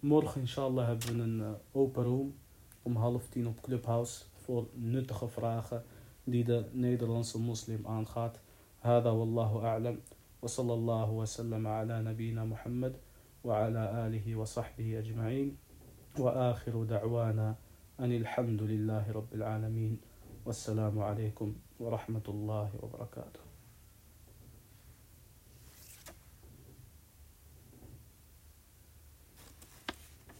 [0.00, 2.34] Morgen inshallah hebben we een uh, open room
[2.82, 5.82] om half tien op Clubhouse voor nuttige vragen
[6.24, 8.40] die de Nederlandse moslim aangaat.
[8.80, 9.98] هذا والله أعلم.
[10.42, 12.94] وصلى الله وسلم على نبينا محمد
[13.44, 15.58] وعلى آله وصحبه أجمعين.
[16.18, 17.54] وآخر دعوانا
[18.00, 20.00] أن الحمد لله رب العالمين.
[20.46, 23.45] والسلام عليكم ورحمة الله وبركاته.